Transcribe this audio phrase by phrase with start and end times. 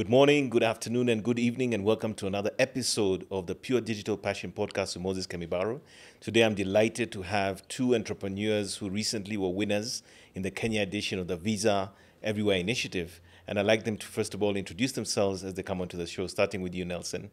[0.00, 3.82] Good morning, good afternoon, and good evening, and welcome to another episode of the Pure
[3.82, 5.82] Digital Passion Podcast with Moses Kemibaro.
[6.20, 10.02] Today, I'm delighted to have two entrepreneurs who recently were winners
[10.34, 11.92] in the Kenya edition of the Visa
[12.22, 13.20] Everywhere initiative.
[13.46, 16.06] And I'd like them to, first of all, introduce themselves as they come onto the
[16.06, 17.30] show, starting with you, Nelson.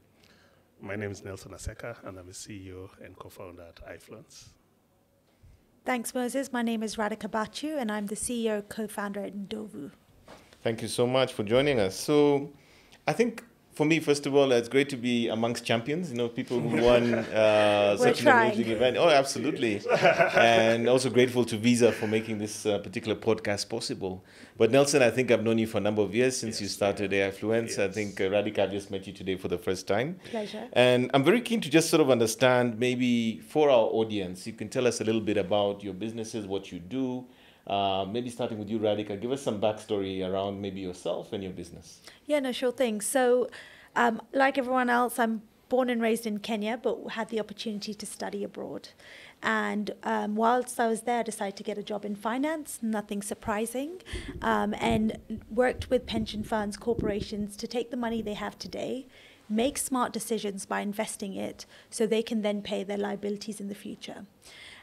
[0.81, 4.49] My name is Nelson Aseka, and I'm a CEO and co founder at AIfluence.
[5.85, 6.51] Thanks, Moses.
[6.51, 9.91] My name is Radhika Bhachu, and I'm the CEO co founder at Ndovu.
[10.63, 11.95] Thank you so much for joining us.
[11.97, 12.49] So,
[13.07, 13.43] I think
[13.73, 16.09] for me, first of all, it's great to be amongst champions.
[16.09, 18.47] You know, people who won uh, such trying.
[18.47, 18.97] an amazing event.
[18.97, 19.81] Oh, absolutely,
[20.35, 24.25] and also grateful to Visa for making this uh, particular podcast possible.
[24.57, 27.11] But Nelson, I think I've known you for a number of years since you started
[27.11, 27.77] AIfluence.
[27.77, 27.93] I Yes.
[27.93, 30.19] think uh, Radhika, I've just met you today for the first time.
[30.31, 30.67] Pleasure.
[30.73, 34.67] And I'm very keen to just sort of understand, maybe for our audience, you can
[34.69, 37.25] tell us a little bit about your businesses, what you do.
[37.67, 41.51] Uh, maybe starting with you, Radhika, give us some backstory around maybe yourself and your
[41.51, 42.01] business.
[42.25, 43.01] Yeah, no, sure thing.
[43.01, 43.49] So,
[43.95, 48.05] um, like everyone else, I'm born and raised in Kenya, but had the opportunity to
[48.05, 48.89] study abroad.
[49.43, 53.21] And um, whilst I was there, I decided to get a job in finance, nothing
[53.21, 54.01] surprising,
[54.41, 59.07] um, and worked with pension funds, corporations to take the money they have today,
[59.49, 63.75] make smart decisions by investing it so they can then pay their liabilities in the
[63.75, 64.25] future.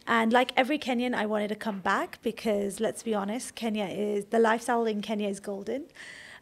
[0.07, 4.27] And like every Kenyan, I wanted to come back because let's be honest, Kenya is
[4.27, 5.87] the lifestyle in Kenya is golden.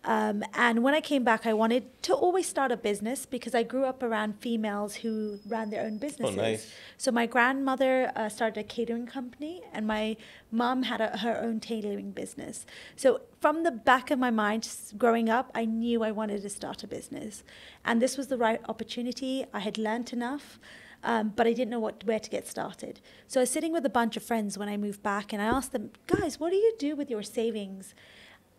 [0.04, 3.62] Um, and when I came back, I wanted to always start a business because I
[3.62, 6.36] grew up around females who ran their own businesses.
[6.36, 6.72] Oh, nice.
[6.96, 10.16] So my grandmother uh, started a catering company, and my
[10.50, 12.66] mom had a, her own tailoring business.
[12.96, 14.68] So from the back of my mind,
[14.98, 17.44] growing up, I knew I wanted to start a business,
[17.84, 19.44] and this was the right opportunity.
[19.54, 20.58] I had learnt enough.
[21.04, 23.00] Um, but I didn't know what where to get started.
[23.26, 25.46] So I was sitting with a bunch of friends when I moved back, and I
[25.46, 27.94] asked them, guys, what do you do with your savings?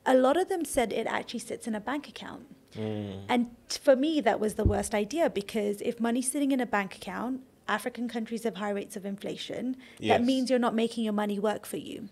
[0.06, 2.48] A lot of them said it actually sits in a bank account.
[3.30, 6.96] And for me, that was the worst idea because if money's sitting in a bank
[6.96, 9.78] account, African countries have high rates of inflation.
[10.00, 10.18] Yes.
[10.18, 12.10] That means you're not making your money work for you.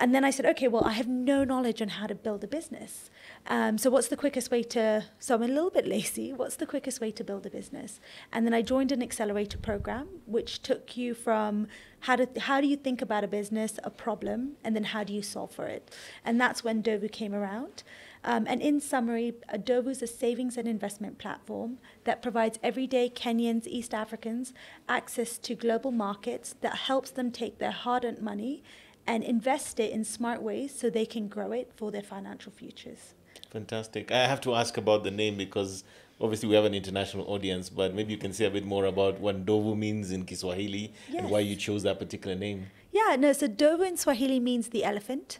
[0.00, 2.46] And then I said, okay, well, I have no knowledge on how to build a
[2.46, 3.10] business.
[3.48, 5.04] Um, so what's the quickest way to?
[5.18, 6.32] So I'm a little bit lazy.
[6.32, 7.98] What's the quickest way to build a business?
[8.32, 11.66] And then I joined an accelerator program, which took you from
[12.00, 15.12] how to how do you think about a business, a problem, and then how do
[15.12, 15.92] you solve for it?
[16.24, 17.82] And that's when Ndovu came around.
[18.24, 23.66] Um, and in summary, Ndovu is a savings and investment platform that provides everyday Kenyans,
[23.66, 24.52] East Africans
[24.88, 28.62] access to global markets that helps them take their hard earned money
[29.08, 33.14] and invest it in smart ways so they can grow it for their financial futures.
[33.50, 34.12] Fantastic.
[34.12, 35.82] I have to ask about the name because
[36.20, 39.18] obviously we have an international audience, but maybe you can say a bit more about
[39.18, 42.66] what Ndovu means in Kiswahili and why you chose that particular name.
[42.92, 45.38] Yeah, no, so Ndovu in Swahili means the elephant.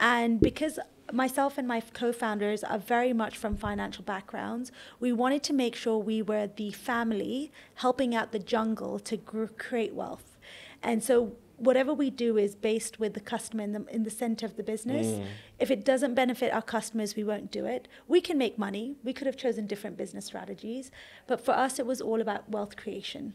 [0.00, 0.78] And because
[1.12, 5.76] myself and my co founders are very much from financial backgrounds, we wanted to make
[5.76, 10.38] sure we were the family helping out the jungle to gr- create wealth.
[10.82, 14.44] And so whatever we do is based with the customer in the, in the center
[14.46, 15.20] of the business.
[15.58, 17.88] If it doesn't benefit our customers, we won't do it.
[18.08, 18.96] We can make money.
[19.04, 20.90] We could have chosen different business strategies.
[21.26, 23.34] But for us, it was all about wealth creation.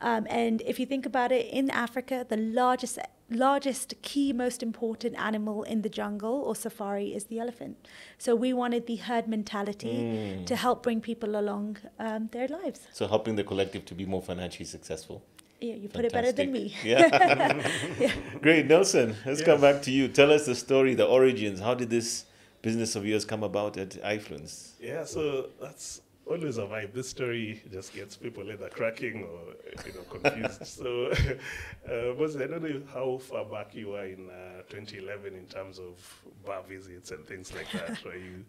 [0.00, 2.98] Um, and if you think about it, in Africa, the largest,
[3.30, 7.76] largest, key, most important animal in the jungle or safari is the elephant.
[8.16, 12.88] So we wanted the herd mentality to help bring people along um, their lives.
[12.92, 15.22] So helping the collective to be more financially successful.
[15.60, 16.68] Yeah, you put it better than me.
[16.68, 17.98] Fantastic.
[17.98, 18.12] Yeah.
[18.42, 18.66] Great.
[18.66, 20.08] Nelson, let's come back to you.
[20.08, 21.60] Tell us the story, the origins.
[21.60, 22.26] How did this
[22.62, 24.72] business of yours come about at AIfluence?
[24.80, 26.92] Yeah, so that's always a vibe.
[26.92, 29.54] This story just gets people either cracking or
[29.86, 30.66] you know confused.
[30.78, 35.46] so, uh, Moses, I don't know how far back you are in uh, 2011 in
[35.46, 38.02] terms of bar visits and things like that.
[38.04, 38.44] Were you?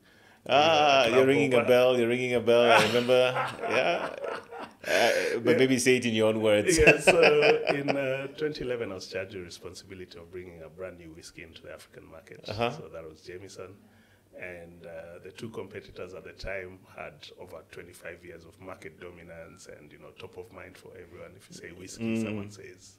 [0.50, 1.98] Ah, at you're ringing a bell.
[1.98, 2.72] You're ringing a bell.
[2.72, 3.32] I remember.
[3.62, 4.16] Yeah.
[4.88, 6.78] Uh, but maybe say it in your own words.
[6.78, 7.20] yeah, so
[7.70, 11.44] in uh, 2011, I was charged with the responsibility of bringing a brand new whiskey
[11.44, 12.46] into the African market.
[12.48, 12.72] Uh-huh.
[12.72, 13.76] So that was Jameson.
[14.42, 19.68] And uh, the two competitors at the time had over 25 years of market dominance
[19.68, 21.32] and, you know, top of mind for everyone.
[21.36, 22.94] If you say whiskey, someone says.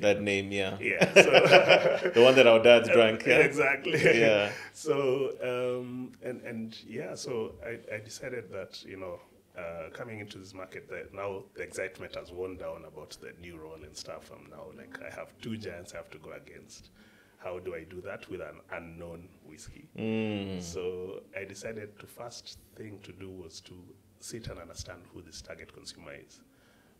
[0.00, 0.76] That name, yeah.
[0.80, 3.24] Yeah, so The one that our dads drank.
[3.26, 3.38] Yeah.
[3.38, 3.92] exactly.
[4.20, 4.50] Yeah.
[4.72, 9.20] So um, and and yeah, so I, I decided that you know
[9.58, 13.56] uh, coming into this market that now the excitement has worn down about the new
[13.58, 14.30] role and stuff.
[14.32, 16.90] I'm now like I have two giants I have to go against.
[17.38, 19.88] How do I do that with an unknown whiskey?
[19.96, 20.60] Mm.
[20.62, 23.74] So I decided the first thing to do was to
[24.20, 26.40] sit and understand who this target consumer is.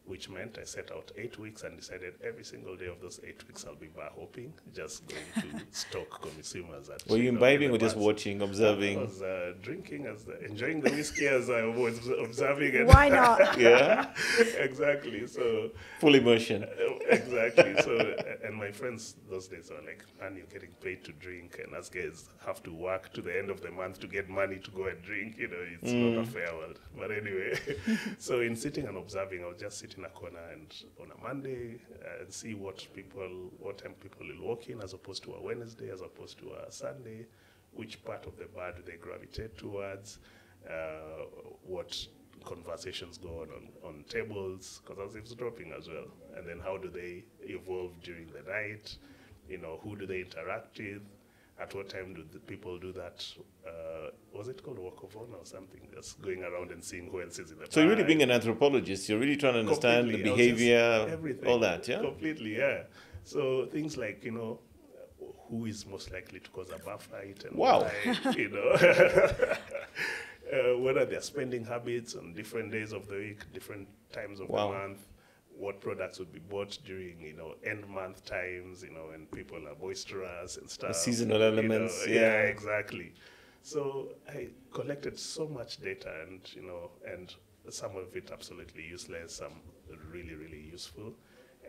[0.09, 3.47] Which meant I set out eight weeks and decided every single day of those eight
[3.47, 6.89] weeks I'll be bar hopping, just going to stock consumers.
[6.89, 8.07] At, Were you imbibing or just bars.
[8.07, 9.01] watching, I observing?
[9.01, 12.87] was uh, drinking, as the, enjoying the whiskey as I was observing it.
[12.87, 13.59] Why not?
[13.59, 14.11] Yeah,
[14.59, 15.27] exactly.
[15.27, 15.71] So
[16.01, 16.65] full immersion.
[16.65, 17.75] uh, exactly.
[17.83, 21.61] So, uh, and my friends those days were like, "Man, you're getting paid to drink,
[21.63, 24.59] and us guys have to work to the end of the month to get money
[24.59, 25.37] to go and drink.
[25.39, 27.59] You know, it's not a fair world." But anyway,
[28.19, 31.23] so in sitting and observing, I was just sit in a corner and on a
[31.23, 35.35] Monday uh, and see what people, what time people will walk in, as opposed to
[35.35, 37.27] a Wednesday, as opposed to a Sunday.
[37.73, 40.21] Which part of the bar do they gravitate towards?
[40.69, 41.25] Uh,
[41.65, 41.97] what
[42.45, 46.07] conversations go on on, on tables because I was eavesdropping as well.
[46.37, 48.97] And then how do they evolve during the night?
[49.49, 51.03] You know, who do they interact with?
[51.61, 53.25] At what time do the people do that?
[53.67, 55.81] Uh, was it called walk of honor or something?
[55.93, 58.31] Just going around and seeing who else is in the So you're really being an
[58.31, 59.09] anthropologist.
[59.09, 60.31] You're really trying to understand the Completely.
[60.51, 61.49] Just- behavior, everything.
[61.49, 61.89] all that.
[61.89, 62.01] Yeah.
[62.01, 62.83] Completely, yeah.
[63.25, 64.61] So things like, you know,
[65.49, 67.81] who is most likely to cause a bar fight and Wow.
[68.05, 68.71] why, you know.
[70.53, 74.49] uh, what are their spending habits on different days of the week, different times of
[74.49, 74.73] Wow.
[74.73, 75.09] the month?
[75.59, 79.59] What products would be bought during, you know, end month times, you know, when people
[79.67, 80.95] are boisterous and stuff.
[80.95, 81.53] seasonal you know.
[81.53, 82.43] elements, yeah, yeah.
[82.43, 83.13] exactly.
[83.63, 87.35] So I collected so much data, and you know, and
[87.71, 89.61] some of it absolutely useless, some
[90.13, 91.13] really, really useful.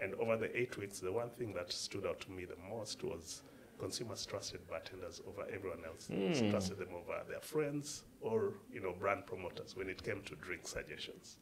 [0.01, 3.03] And over the eight weeks, the one thing that stood out to me the most
[3.03, 3.41] was
[3.79, 6.07] consumers trusted bartenders over everyone else.
[6.07, 6.49] Hmm.
[6.49, 10.67] Trusted them over their friends or you know brand promoters when it came to drink
[10.67, 11.37] suggestions,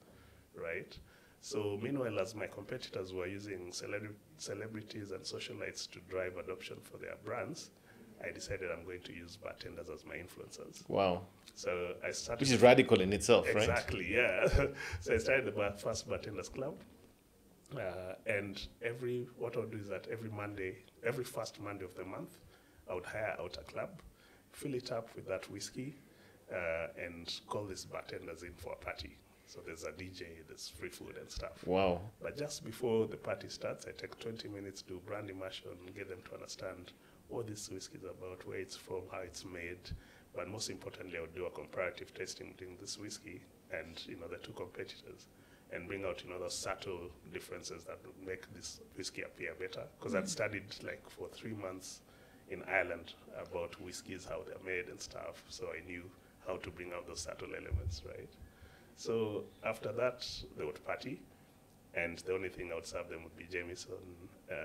[0.55, 0.97] right?
[1.41, 6.97] So meanwhile, as my competitors were using celebri- celebrities and socialites to drive adoption for
[6.97, 7.71] their brands,
[8.23, 10.87] I decided I'm going to use bartenders as my influencers.
[10.89, 11.21] Wow.
[11.53, 12.41] So I started.
[12.41, 13.57] Which is radical in itself, right?
[13.57, 14.47] Exactly, yeah.
[15.01, 16.75] so I started the first bartenders club,
[17.75, 21.95] uh, and every what I would do is that every Monday, every first Monday of
[21.95, 22.39] the month,
[22.89, 24.01] I would hire out a club,
[24.51, 25.95] fill it up with that whiskey,
[26.51, 29.17] uh, and call these bartenders in for a party.
[29.47, 31.65] So there's a DJ, there's free food and stuff.
[31.65, 32.01] Wow.
[32.21, 36.19] But just before the party starts, I take 20 minutes to brand immersion, get them
[36.27, 36.91] to understand
[37.29, 39.79] what this whiskey is about, where it's from, how it's made.
[40.35, 43.41] But most importantly, I would do a comparative tasting between this whiskey
[43.71, 45.27] and you know the two competitors,
[45.71, 49.83] and bring out you know those subtle differences that would make this whiskey appear better.
[49.97, 50.29] Because I'd mm.
[50.29, 52.01] studied like for three months
[52.49, 55.41] in Ireland about whiskies, how they're made and stuff.
[55.47, 56.03] So I knew
[56.45, 58.29] how to bring out those subtle elements, right?
[58.97, 60.27] So after that,
[60.57, 61.21] they would party
[61.93, 63.93] and the only thing I would serve them would be Jameson,
[64.51, 64.55] uh,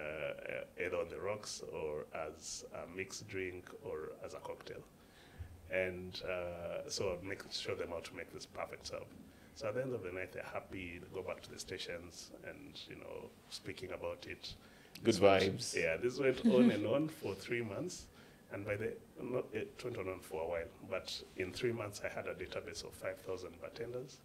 [0.85, 4.83] either on the rocks or as a mixed drink or as a cocktail.
[5.71, 9.05] And uh, so I'd make show them how to make this perfect sub.
[9.55, 10.99] So at the end of the night, they're happy.
[11.01, 14.55] They go back to the stations and you know speaking about it.
[15.03, 15.75] Good This went- vibes.
[15.75, 18.07] Yeah, this went on and on for three months,
[18.53, 20.69] and by the not, it went on, for a while.
[20.91, 24.19] But in three months, I had a database of five thousand bartenders,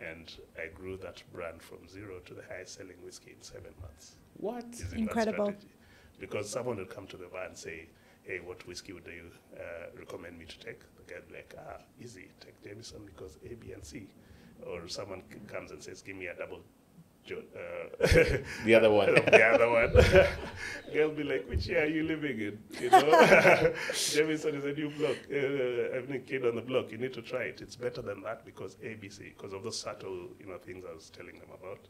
[0.00, 4.16] and I grew that brand from zero to the highest selling whiskey in seven months.
[4.36, 4.66] What?
[4.78, 5.54] using Incredible.
[6.20, 7.88] Because someone would come to the bar and say,
[8.22, 11.54] "Hey, what whiskey would you uh, recommend me to take?" The guy would be like,
[11.58, 14.08] "Ah, easy, take Jameson because A, B, and C."
[14.66, 16.60] Or someone c- comes and says, "Give me a double."
[17.24, 18.06] Jo- uh,
[18.64, 19.14] The other one.
[19.14, 19.92] the other one.
[20.92, 22.58] They'll be like, which year are you living in?
[22.80, 23.00] You know,
[23.94, 25.16] Jameson is a new block.
[25.32, 26.92] Uh, I'm a kid on the block.
[26.92, 27.60] You need to try it.
[27.60, 31.10] It's better than that because ABC, because of those subtle, you know, things I was
[31.10, 31.80] telling them about.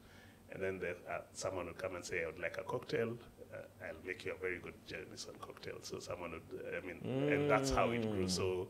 [0.53, 3.17] And then there, uh, someone would come and say, I would like a cocktail.
[3.53, 5.79] Uh, I'll make you a very good Jameson cocktail.
[5.83, 7.01] So someone would, I mean,
[7.33, 8.29] and that's how it grew.
[8.29, 8.69] So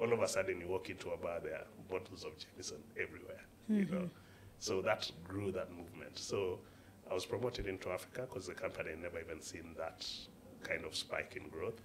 [0.00, 3.42] all of a sudden you walk into a bar, there are bottles of Jameson everywhere,
[3.68, 4.10] you know.
[4.58, 6.18] So that grew that movement.
[6.18, 6.58] So
[7.10, 10.06] I was promoted into Africa because the company had never even seen that
[10.62, 11.80] kind of spike in growth.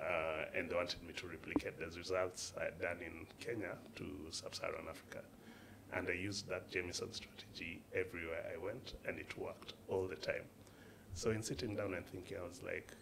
[0.00, 4.04] Uh, and they wanted me to replicate those results I had done in Kenya to
[4.30, 5.20] sub-Saharan Africa.
[5.92, 10.44] And I used that Jameson strategy everywhere I went, and it worked all the time.
[11.14, 12.92] So in sitting down and thinking, I was like,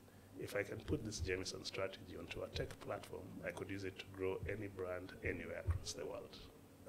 [0.41, 3.99] if I can put this Jameson strategy onto a tech platform, I could use it
[3.99, 6.37] to grow any brand anywhere across the world.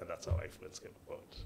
[0.00, 1.36] And that's how AIfluence came about.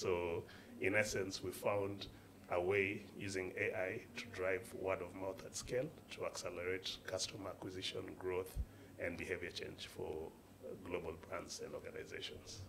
[0.00, 0.42] So,
[0.82, 2.08] in essence, we found
[2.52, 8.00] a way using AI to drive word of mouth at scale to accelerate customer acquisition,
[8.18, 8.58] growth,
[9.02, 10.28] and behavior change for
[10.84, 12.60] global brands and organizations.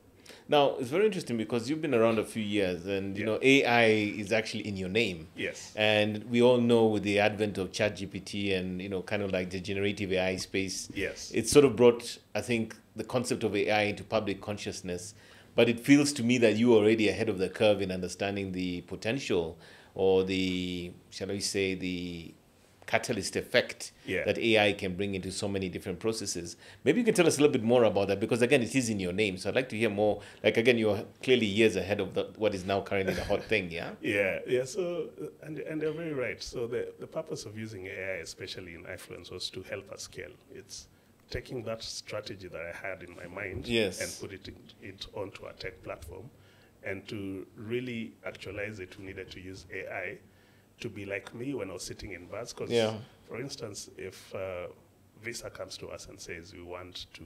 [0.48, 3.32] Now, it's very interesting because you've been around a few years and, you Yeah.
[3.34, 3.86] know, AI
[4.24, 5.28] is actually in your name.
[5.36, 5.74] Yes.
[5.76, 9.50] And we all know with the advent of ChatGPT and, you know, kind of like
[9.50, 11.32] the generative AI space, Yes.
[11.34, 15.14] it sort of brought, I think, the concept of AI into public consciousness.
[15.58, 18.52] But it feels to me that you are already ahead of the curve in understanding
[18.52, 19.58] the potential
[19.96, 22.32] or the, shall we say, the
[22.86, 24.24] catalyst effect Yeah.
[24.26, 26.56] that AI can bring into so many different processes.
[26.86, 28.88] Maybe you can tell us a little bit more about that because again, it is
[28.90, 29.36] in your name.
[29.38, 30.22] So I'd like to hear more.
[30.44, 33.72] Like again, you're clearly years ahead of the, what is now currently the hot thing.
[33.72, 33.92] Yeah.
[34.02, 34.64] Yeah, yeah.
[34.64, 35.10] So,
[35.42, 36.42] and and they're very right.
[36.42, 40.32] So the the purpose of using AI, especially in influence, was to help us scale.
[40.54, 40.88] It's
[41.30, 44.02] taking that strategy that I had in my mind Yes.
[44.02, 46.30] and put it in, it onto a tech platform,
[46.84, 50.18] and to really actualize it, we needed to use AI
[50.80, 52.54] to be like me when I was sitting in bus.
[52.54, 52.98] Because, Yeah.
[53.28, 54.68] for instance, if uh,
[55.22, 57.24] Visa comes to us and says we want to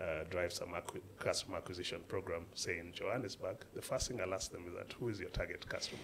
[0.00, 4.52] uh, drive some acqui- customer acquisition program, say in Johannesburg, the first thing I'll ask
[4.52, 6.00] them is that who is your target customer?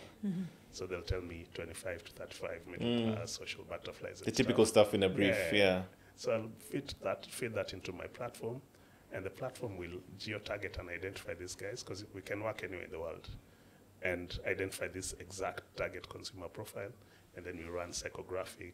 [0.72, 4.20] So they'll tell me 25 to 35 middle class, social butterflies.
[4.20, 4.86] The typical stuff.
[4.88, 5.36] stuff in a brief.
[5.52, 5.54] Yeah.
[5.54, 5.82] Yeah.
[6.16, 8.60] So I'll fit that, feed that into my platform,
[9.12, 12.90] and the platform will geo-target and identify these guys because we can work anywhere in
[12.90, 13.28] the world,
[14.02, 16.90] and identify this exact target consumer profile,
[17.36, 18.72] and then we run psychographic,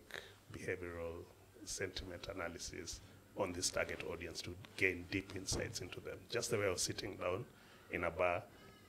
[0.52, 1.24] behavioral,
[1.64, 3.00] sentiment analysis
[3.36, 6.18] on this target audience to gain deep insights into them.
[6.28, 7.44] Just the way of sitting down
[7.92, 8.42] in a bar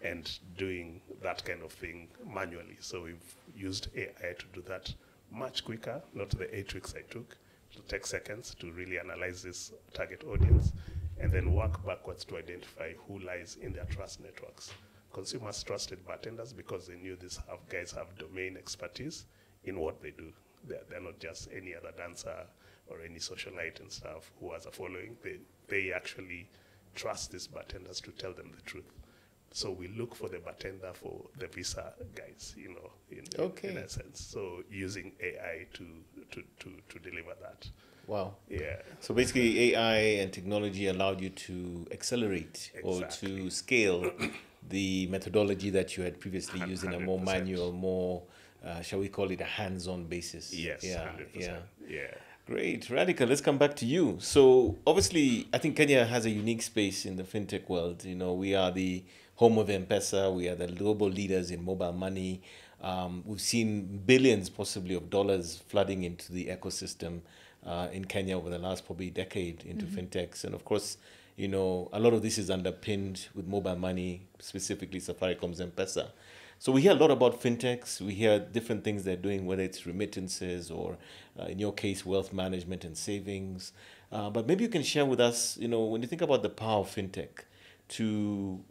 [0.03, 2.77] and doing that kind of thing manually.
[2.79, 4.93] So we've used AI to do that
[5.31, 7.37] much quicker, not the eight weeks I took.
[7.71, 10.73] It'll take seconds to really analyze this target audience
[11.19, 14.71] and then work backwards to identify who lies in their trust networks.
[15.13, 19.25] Consumers trusted bartenders because they knew these have, guys have domain expertise
[19.65, 20.33] in what they do.
[20.67, 22.45] They're, they're not just any other dancer
[22.87, 25.17] or any socialite and stuff who has a following.
[25.23, 25.37] They,
[25.67, 26.49] they actually
[26.95, 28.91] trust these bartenders to tell them the truth.
[29.53, 33.69] So we look for the bartender for the visa guys, you know, in, in- Okay.
[33.69, 34.19] in a sense.
[34.21, 35.85] So using AI to,
[36.31, 37.67] to, to, to deliver that.
[38.07, 38.35] Wow.
[38.49, 38.77] Yeah.
[38.99, 44.11] So basically, AI and technology allowed you to accelerate or to scale
[44.69, 48.23] the methodology that you had previously used in a more manual, more,
[48.65, 50.53] uh, shall we call it, a hands-on basis.
[50.53, 50.83] Yes.
[50.83, 51.09] Yeah.
[51.35, 51.39] 100%.
[51.41, 51.57] Yeah.
[51.87, 52.07] Yeah.
[52.47, 53.29] Great, Radhika.
[53.29, 54.17] Let's come back to you.
[54.19, 58.03] So, obviously, I think Kenya has a unique space in the fintech world.
[58.03, 59.03] You know, we are the
[59.35, 60.33] home of M-Pesa.
[60.33, 62.41] We are the global leaders in mobile money.
[62.81, 67.21] Um, we've seen billions, possibly, of dollars flooding into the ecosystem
[67.63, 70.43] uh, in Kenya over the last probably decade into fintechs.
[70.43, 70.97] And of course,
[71.37, 76.09] you know, a lot of this is underpinned with mobile money, specifically Safaricom's M-Pesa.
[76.61, 77.99] So we hear a lot about fintechs.
[77.99, 80.99] We hear different things they're doing, whether it's remittances or,
[81.39, 83.73] uh, in your case, wealth management and savings.
[84.11, 86.49] Uh, but maybe you can share with us, you know, when you think about the
[86.49, 87.45] power of fintech
[87.87, 88.63] to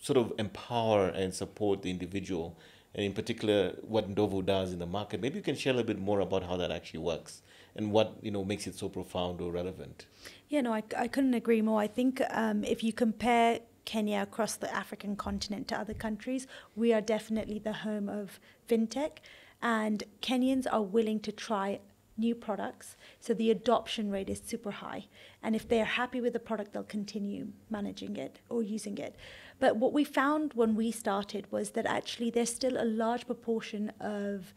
[0.00, 2.58] sort of empower and support the individual,
[2.94, 5.20] and in particular, what Ndovu does in the market.
[5.20, 7.42] Maybe you can share a little bit more about how that actually works
[7.74, 10.06] and what you know makes it so profound or relevant.
[10.48, 11.78] Yeah, no, I, I couldn't agree more.
[11.78, 16.92] I think um, if you compare Kenya across the African continent to other countries, we
[16.92, 18.38] are definitely the home of
[18.68, 19.18] fintech,
[19.62, 21.80] and Kenyans are willing to try
[22.18, 22.96] new products.
[23.20, 25.06] So the adoption rate is super high.
[25.42, 29.16] And if they're happy with the product, they'll continue managing it or using it.
[29.58, 33.92] But what we found when we started was that actually there's still a large proportion
[34.00, 34.52] of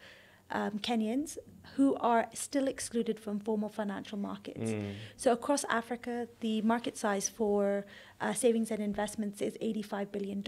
[0.50, 1.38] um, Kenyans
[1.76, 4.70] who are still excluded from formal financial markets.
[5.16, 7.86] So across Africa, the market size for
[8.20, 10.44] uh, savings and investments is $85 billion.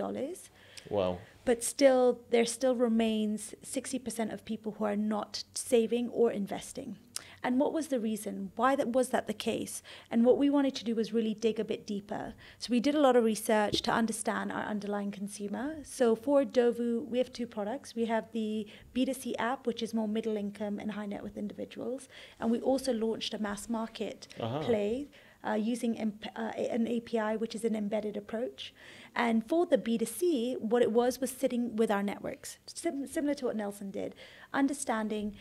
[0.89, 1.19] Wow.
[1.45, 6.99] But still, there still remains 60% of people who are not saving or investing.
[7.43, 8.53] And what was the reason?
[8.57, 9.83] Why that was that the case?
[10.11, 12.35] And what we wanted to do was really dig a bit deeper.
[12.59, 15.77] So we did a lot of research to understand our underlying consumer.
[15.83, 17.95] So for Ndovu, we have two products.
[17.95, 22.09] We have the B2C app, which is more middle income and high net worth individuals.
[22.39, 24.61] And we also launched a mass market Aha.
[24.61, 25.09] play
[25.47, 28.73] uh, using imp- uh, an API, which is an embedded approach.
[29.15, 33.47] And for the B2C, what it was was sitting with our networks, sim- similar to
[33.47, 34.15] what Nelson did,
[34.55, 35.35] understanding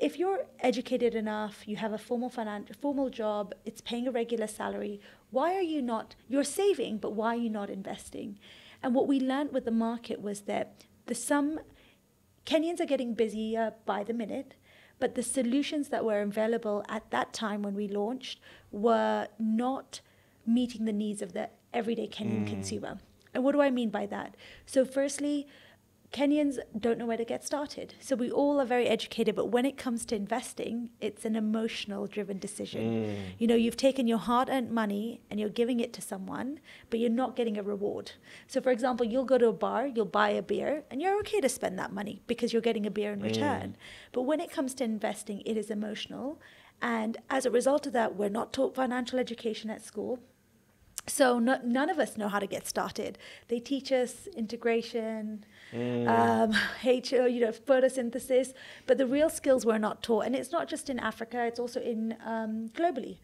[0.00, 4.46] if you're educated enough, you have a formal finan- formal job, it's paying a regular
[4.46, 8.38] salary, why are you not, you're saving, but why are you not investing?
[8.82, 11.60] And what we learned with the market was that the some
[12.46, 14.54] Kenyans are getting busier by the minute,
[14.98, 18.40] but the solutions that were available at that time when we launched
[18.72, 20.00] were not
[20.46, 22.48] meeting the needs of the everyday Kenyan mm.
[22.48, 22.98] consumer.
[23.34, 24.34] And what do I mean by that?
[24.66, 25.46] So, firstly,
[26.12, 27.94] Kenyans don't know where to get started.
[28.00, 32.08] So, we all are very educated, but when it comes to investing, it's an emotional
[32.08, 33.04] driven decision.
[33.04, 33.16] Mm.
[33.38, 36.58] You know, you've taken your hard earned money and you're giving it to someone,
[36.90, 38.12] but you're not getting a reward.
[38.48, 41.40] So, for example, you'll go to a bar, you'll buy a beer, and you're okay
[41.40, 43.70] to spend that money because you're getting a beer in return.
[43.70, 43.74] Mm.
[44.10, 46.40] But when it comes to investing, it is emotional.
[46.82, 50.18] And as a result of that, we're not taught financial education at school.
[51.06, 53.18] So no, none of us know how to get started.
[53.48, 58.54] They teach us integration, um, HO, you know, photosynthesis,
[58.86, 60.26] but the real skills were not taught.
[60.26, 63.18] And it's not just in Africa; it's also in um, globally.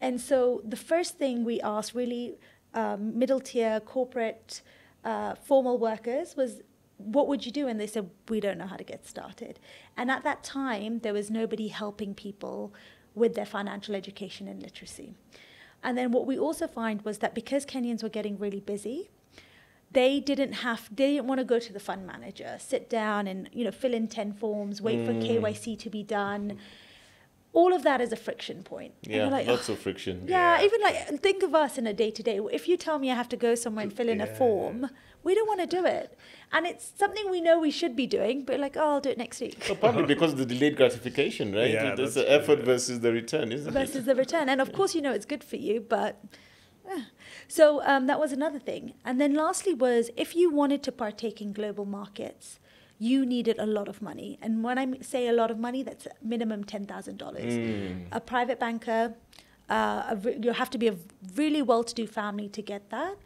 [0.00, 2.36] And so the first thing we asked really
[2.74, 4.62] um, middle tier corporate
[5.04, 6.60] uh, formal workers was
[6.98, 7.68] what would you do?
[7.68, 9.60] And they said, we don't know how to get started.
[9.96, 12.74] And at that time, there was nobody helping people
[13.14, 15.14] with their financial education and literacy.
[15.82, 19.10] And then what we also find was that because Kenyans were getting really busy,
[19.92, 23.48] they didn't have they didn't want to go to the fund manager, sit down and
[23.52, 25.22] you know fill in 10 forms, wait for mm.
[25.22, 26.58] KYC to be done.
[27.54, 28.92] All of that is a friction point.
[29.02, 29.72] Yeah, like, lots ah.
[29.72, 30.24] of friction.
[30.28, 30.66] yeah, Yeah.
[30.66, 32.38] even like think of us in a day to day.
[32.52, 34.90] If you tell me I have to go somewhere and fill in a form,
[35.24, 36.16] we don't want to do it.
[36.52, 39.18] And it's something we know we should be doing, but like, oh, I'll do it
[39.18, 39.64] next week.
[39.66, 41.70] Well, partly because of the delayed gratification, right?
[41.70, 42.64] Yeah, There's that's the effort yeah.
[42.66, 43.72] versus the return, isn't it?
[43.72, 44.48] versus the return.
[44.50, 46.22] And of course, you know it's good for you, but
[47.48, 48.94] so um, that was another thing.
[49.04, 52.58] And then lastly was if you wanted to partake in global markets,
[52.98, 54.38] you needed a lot of money.
[54.42, 57.54] And when I say a lot of money, that's minimum ten thousand dollars.
[57.54, 58.06] Mm.
[58.10, 59.14] A private banker,
[59.68, 60.96] uh, re- you have to be a
[61.36, 63.16] really well-to-do family to get that.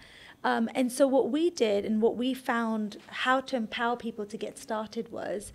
[0.45, 4.37] Um, and so what we did and what we found how to empower people to
[4.37, 5.53] get started was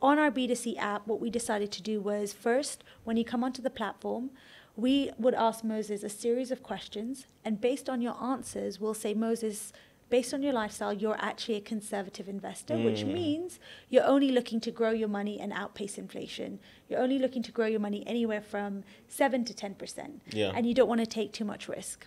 [0.00, 3.62] on our B2C app, what we decided to do was first, when you come onto
[3.62, 4.30] the platform,
[4.78, 9.12] we would ask Moses a series of questions, and based on your answers, we'll say,
[9.12, 9.72] Moses,
[10.08, 13.12] based on your lifestyle, you're actually a conservative investor, which Mm.
[13.12, 13.58] means
[13.90, 16.60] you're only looking to grow your money and outpace inflation.
[16.88, 20.22] You're only looking to grow your money anywhere from 7 to 10%.
[20.32, 20.52] Yeah.
[20.54, 22.06] And you don't want to take too much risk.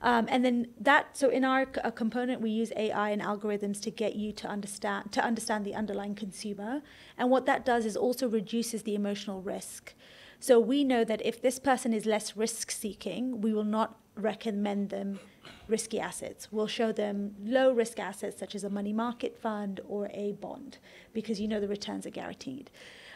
[0.00, 3.90] Um, and then that, so in our c- component, we use AI and algorithms to
[3.90, 6.82] get you to understand to understand the underlying consumer.
[7.18, 9.94] And what that does is also reduces the emotional risk.
[10.42, 14.90] So we know that if this person is less risk seeking, we will not recommend
[14.90, 15.20] them
[15.68, 16.50] risky assets.
[16.50, 20.78] We'll show them low risk assets such as a money market fund or a bond
[21.12, 22.72] because you know the returns are guaranteed.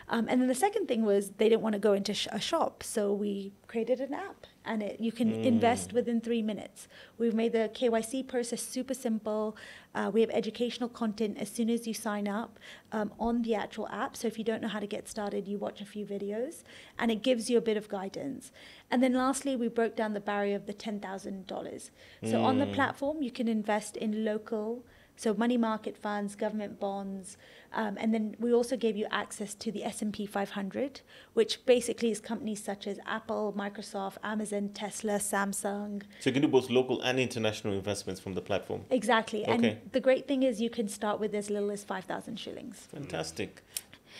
[0.08, 2.38] Um, and then the second thing was they didn't want to go into sh- a
[2.40, 6.86] shop, so we created an app, and it, you can invest within three minutes.
[7.18, 9.56] We've made the KYC process super simple.
[9.96, 12.60] Uh, we have educational content as soon as you sign up
[12.92, 14.16] um, on the actual app.
[14.16, 16.62] So if you don't know how to get started, you watch a few videos,
[17.00, 18.52] and it gives you a bit of guidance.
[18.90, 21.90] And then lastly, we broke down the barrier of the ten thousand dollars.
[22.22, 24.84] So on the platform, you can invest in local.
[25.16, 27.36] So money market funds, government bonds,
[27.72, 31.00] um, and then we also gave you access to the S&P 500,
[31.34, 36.02] which basically is companies such as Apple, Microsoft, Amazon, Tesla, Samsung.
[36.20, 38.84] So you can do both local and international investments from the platform.
[38.90, 39.42] Exactly.
[39.42, 39.52] Okay.
[39.52, 43.62] And the great thing is you can start with as little as 5,000 shillings Fantastic.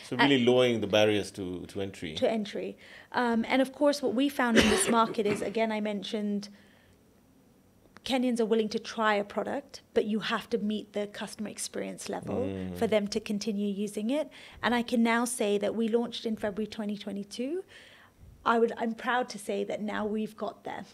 [0.09, 2.15] So really lowering the barriers to, to entry.
[2.15, 2.77] to entry.
[3.13, 6.49] Um, and of course, what we found in this market is, again, I mentioned
[8.07, 12.09] Kenyans are willing to try a product, but you have to meet the customer experience
[12.09, 12.75] level mm.
[12.79, 14.31] for them to continue using it.
[14.63, 17.65] And I can now say that we launched in February 2022.
[18.47, 20.85] I would, I'm proud to say that now we've got there.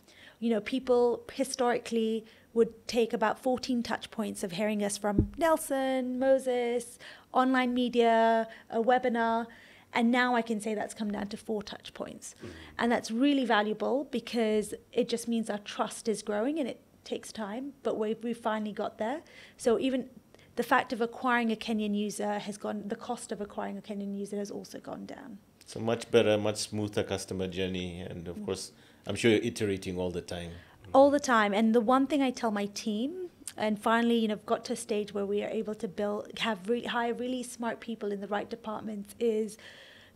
[0.40, 6.18] You know, people historically would take about 14 touch points of hearing us from Nelson,
[6.18, 6.98] Moses,
[7.34, 9.46] online media, a webinar.
[9.92, 12.34] And now I can say that's come down to four touch points.
[12.42, 12.48] Mm.
[12.78, 17.32] And that's really valuable because it just means our trust is growing and it takes
[17.32, 19.22] time, but we we finally got there.
[19.56, 20.08] So even
[20.56, 24.18] the fact of acquiring a Kenyan user has gone, the cost of acquiring a Kenyan
[24.18, 25.38] user has also gone down.
[25.64, 28.00] So much better, much smoother customer journey.
[28.00, 28.44] And of mm.
[28.44, 28.72] course,
[29.06, 30.50] I'm sure you're iterating all the time.
[30.94, 31.52] all the time.
[31.54, 34.76] And the one thing I tell my team, and finally, you know, got to a
[34.76, 38.28] stage where we are able to build, have re- hire really smart people in the
[38.28, 39.56] right departments is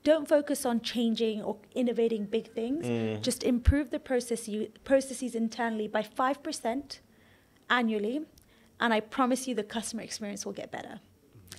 [0.07, 2.87] don't focus on changing or innovating big things.
[2.87, 3.21] Mm.
[3.23, 7.01] Just improve the process you, processes internally by 5%
[7.69, 8.21] annually.
[8.79, 11.01] And I promise you the customer experience will get better.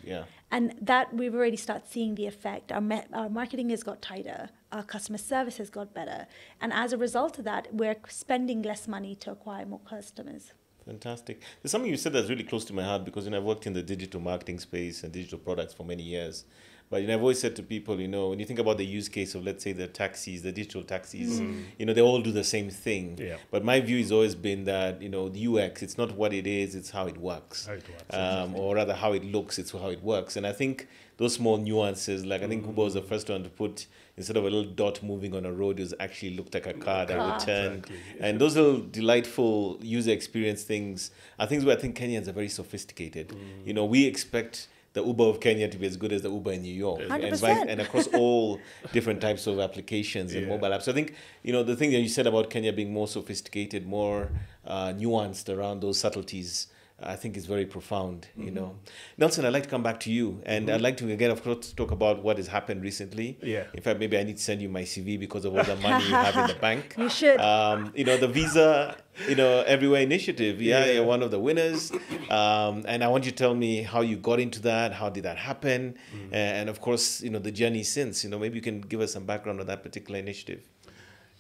[0.01, 0.23] Yeah.
[0.49, 2.71] And that we've already started seeing the effect.
[2.71, 2.81] Our,
[3.11, 6.25] our marketing has got tighter, our customer service has got better.
[6.61, 10.53] And as a result of that, we're spending less money to acquire more customers.
[10.85, 11.41] Fantastic.
[11.61, 13.67] There's something you said that's really close to my heart because you know, I've worked
[13.67, 16.45] in the digital marketing space and digital products for many years.
[16.89, 18.85] But you know, I've always said to people, you know, when you think about the
[18.85, 21.63] use case of, let's say, the taxis, the digital taxis, mm.
[21.77, 23.17] you know, they all do the same thing.
[23.21, 23.37] Yeah.
[23.51, 26.47] But my view has always been that, you know, the UX, it's not what it
[26.47, 27.67] is, it's how it works.
[27.67, 30.37] How it works, Um, or rather, how it looks, it's how it works.
[30.37, 32.67] And I think those small nuances, like I think mm.
[32.69, 35.51] Uber was the first one to put, instead of a little dot moving on a
[35.51, 37.79] road, it was actually looked like a car that would turn.
[37.79, 37.97] Exactly.
[38.21, 42.49] And those little delightful user experience things are things where I think Kenyans are very
[42.49, 43.29] sophisticated.
[43.29, 43.67] Mm.
[43.67, 46.53] You know, we expect the Uber of Kenya to be as good as the Uber
[46.57, 47.39] in New York, and, 100%.
[47.47, 48.59] vice- and across all
[48.95, 50.53] different types of applications and Yeah.
[50.53, 50.83] mobile apps.
[50.83, 51.09] So I think
[51.45, 54.19] you know the thing that you said about Kenya being more sophisticated, more
[54.65, 56.67] uh, nuanced around those subtleties.
[56.99, 58.43] I think is very profound, Mm-hmm.
[58.43, 58.75] you know.
[59.19, 61.71] Nelson, I'd like to come back to you, and I'd like to again, of course,
[61.73, 63.37] talk about what has happened recently.
[63.43, 63.65] Yeah.
[63.73, 66.05] In fact, maybe I need to send you my CV because of all the money
[66.05, 66.95] you have in the bank.
[66.97, 67.39] You should.
[67.39, 68.97] Um, you know, the Visa,
[69.29, 70.59] you know, Everywhere Initiative.
[70.59, 70.91] Yeah, Yeah.
[70.93, 71.91] you're one of the winners.
[72.29, 74.93] Um, and I want you to tell me how you got into that.
[74.93, 75.97] How did that happen?
[76.15, 76.33] Mm.
[76.33, 78.23] And of course, you know, the journey since.
[78.23, 80.63] You know, maybe you can give us some background on that particular initiative.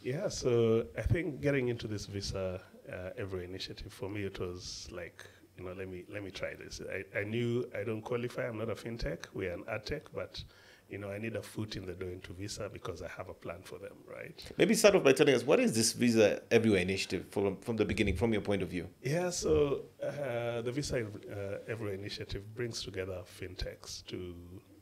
[0.03, 4.87] Yeah, so I think getting into this visa uh, every initiative for me it was
[4.91, 5.25] like
[5.57, 6.81] you know let me let me try this.
[6.91, 8.47] I, I knew I don't qualify.
[8.47, 9.25] I'm not a fintech.
[9.33, 10.43] We're an ad tech, but
[10.89, 13.33] you know I need a foot in the door into visa because I have a
[13.33, 14.43] plan for them, right?
[14.57, 17.85] Maybe start off by telling us what is this Visa Everywhere Initiative from from the
[17.85, 18.87] beginning, from your point of view.
[19.01, 24.35] Yeah, so uh, the Visa uh, Everywhere initiative brings together fintechs to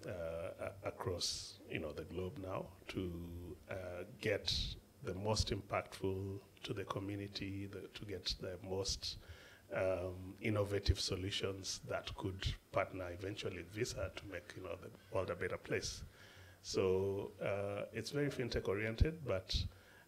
[0.07, 3.11] uh, across you know the globe now to
[3.71, 3.75] uh,
[4.21, 4.53] get
[5.03, 9.17] the most impactful to the community, the, to get the most
[9.73, 15.29] um, innovative solutions that could partner eventually with Visa to make you know the world
[15.29, 16.03] a better place.
[16.61, 19.55] So uh, it's very fintech oriented, but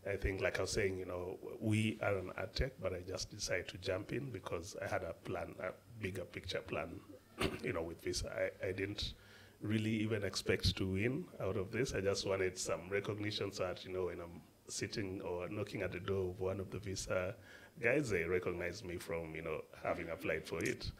[0.10, 3.02] I think, like I was saying, you know, we are an ad tech, but I
[3.08, 7.00] just decided to jump in because I had a plan, a bigger picture plan,
[7.64, 8.32] you know, with Visa.
[8.32, 9.14] I, I didn't
[9.62, 11.94] really even expect to win out of this.
[11.94, 15.92] I just wanted some recognition so that, you know, when I'm sitting or knocking at
[15.92, 17.36] the door of one of the Visa
[17.82, 20.92] guys, they recognize me from, you know, having applied for it.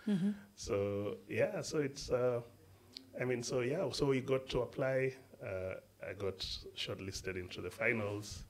[0.56, 2.42] So, yeah, so it's, uh,
[3.20, 5.16] I mean, so yeah, so we got to apply.
[5.44, 5.76] Uh,
[6.08, 6.40] I got
[6.76, 8.44] shortlisted into the finals.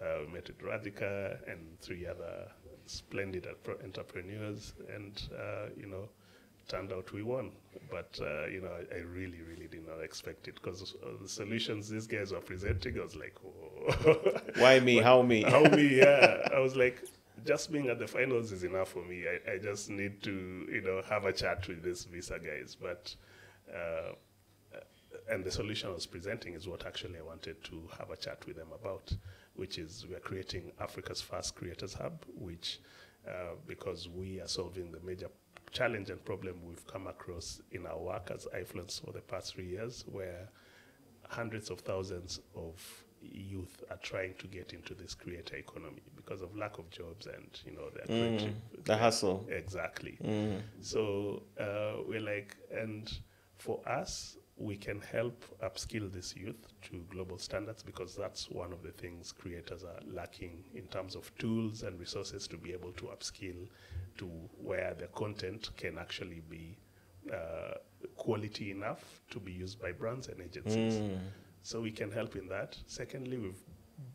[0.00, 2.48] Uh, we met with Radhika and three other
[2.86, 3.46] splendid
[3.84, 6.08] entrepreneurs, and uh, you know,
[6.68, 7.52] turned out we won.
[7.90, 11.88] But uh, you know, I, I really, really did not expect it because the solutions
[11.88, 14.40] these guys were presenting, I was like, Whoa.
[14.58, 14.98] Why me?
[14.98, 15.42] How me?
[15.42, 15.82] How me?
[16.02, 17.02] Yeah, I was like,
[17.44, 19.24] just being at the finals is enough for me.
[19.26, 22.76] I, I just need to, you know, have a chat with these visa guys.
[22.80, 23.14] But,
[23.74, 24.12] uh,
[25.30, 28.44] and the solution I was presenting is what actually I wanted to have a chat
[28.46, 29.12] with them about,
[29.54, 32.80] which is we are creating Africa's first creators hub, which,
[33.28, 35.28] uh, because we are solving the major
[35.72, 39.66] challenge and problem we've come across in our work as AIfluence for the past three
[39.66, 40.48] years, where
[41.28, 42.74] hundreds of thousands of
[43.22, 47.60] youth are trying to get into this creator economy because of lack of jobs and
[47.64, 48.54] you know their creative
[48.84, 49.46] the hustle.
[49.48, 50.18] exactly
[50.80, 53.18] so uh, we're like and
[53.58, 58.82] for us we can help upskill this youth to global standards because that's one of
[58.82, 63.06] the things creators are lacking in terms of tools and resources to be able to
[63.06, 63.68] upskill
[64.18, 64.26] to
[64.58, 66.78] where the content can actually be
[67.32, 67.74] uh,
[68.16, 71.02] quality enough to be used by brands and agencies.
[71.62, 72.76] So we can help in that.
[72.86, 73.64] Secondly, we've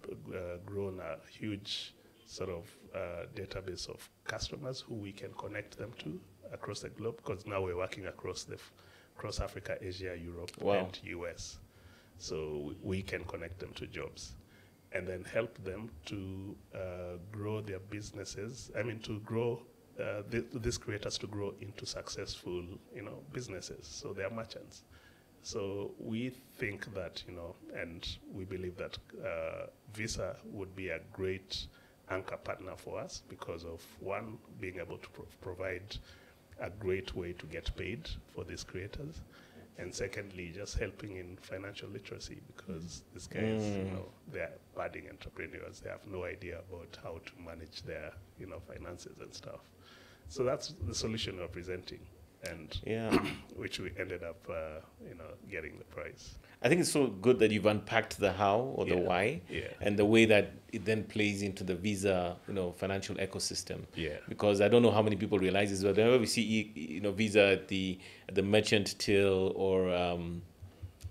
[0.08, 1.96] b- uh, grown a huge
[2.26, 6.20] sort of uh, database of customers who we can connect them to
[6.54, 8.58] across the globe because now we're working across the
[9.18, 10.86] across Africa, Asia, Europe, Wow.
[10.86, 11.58] and US.
[12.20, 14.36] So we- can connect them to jobs
[14.92, 18.72] and then help them to uh, grow their businesses.
[18.78, 19.62] I mean, to grow
[20.00, 22.64] uh, th- these creators to grow into successful,
[22.96, 23.88] you know, businesses.
[23.88, 24.84] So they are merchants.
[25.42, 31.00] So we think that, you know, and we believe that uh, Visa would be a
[31.14, 31.66] great
[32.10, 35.98] anchor partner for us because of one, being able to pro- provide
[36.60, 39.22] a great way to get paid for these creators.
[39.80, 43.94] And secondly, just helping in financial literacy because these guys, you mm.
[43.94, 45.82] know, they're budding entrepreneurs.
[45.82, 49.60] They have no idea about how to manage their, you know, finances and stuff.
[50.30, 52.00] So that's the solution we're presenting,
[52.44, 53.12] and Yeah.
[53.56, 56.36] which we ended up, uh, you know, getting the prize.
[56.62, 59.02] I think it's so good that you've unpacked the how or the Yeah.
[59.02, 59.62] why, Yeah.
[59.82, 63.86] and the way that it then plays into the Visa, you know, financial ecosystem.
[63.96, 64.18] Yeah.
[64.28, 66.42] Because I don't know how many people realize this, but whenever we see,
[66.76, 70.42] you know, Visa at the at the merchant till or um,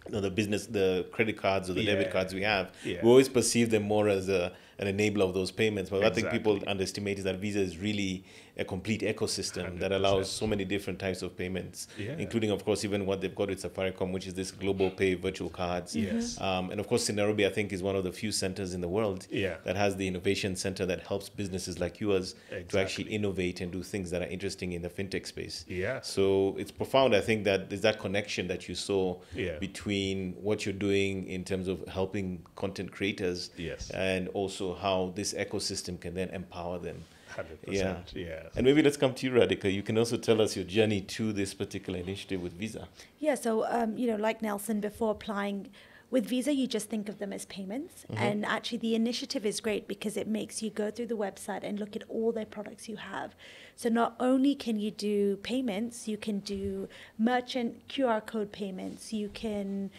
[0.06, 3.00] you know, the business, the credit cards or the debit cards we have, Yeah.
[3.02, 5.88] we always perceive them more as a an enabler of those payments.
[5.90, 8.24] But what I think people underestimate is that Visa is really
[8.58, 12.16] a complete ecosystem that allows so many different types of payments, Yeah.
[12.18, 15.50] including, of course, even what they've got with Safaricom, which is this global pay virtual
[15.50, 15.94] cards.
[15.94, 16.40] Yes.
[16.40, 18.80] Um, and of course, in Nairobi, I think, is one of the few centers in
[18.80, 19.56] the world Yeah.
[19.64, 22.34] that has the innovation center that helps businesses like yours
[22.68, 25.64] to actually innovate and do things that are interesting in the fintech space.
[25.68, 26.00] Yeah.
[26.00, 27.14] So it's profound.
[27.14, 29.58] I think that there's that connection that you saw Yeah.
[29.58, 33.90] between what you're doing in terms of helping content creators Yes.
[33.90, 37.04] and also how this ecosystem can then empower them.
[37.36, 37.94] Hundred Yeah.
[37.94, 38.12] percent.
[38.14, 38.48] Yeah.
[38.56, 39.72] And maybe let's come to you, Radhika.
[39.72, 42.88] You can also tell us your journey to this particular initiative with Visa.
[43.18, 45.70] Yeah, so um, you know, like Nelson, before applying
[46.08, 49.88] with Visa, you just think of them as payments, and actually, the initiative is great
[49.88, 52.94] because it makes you go through the website and look at all their products you
[52.96, 53.34] have.
[53.74, 59.28] So not only can you do payments, you can do merchant QR code payments, you
[59.28, 59.90] can.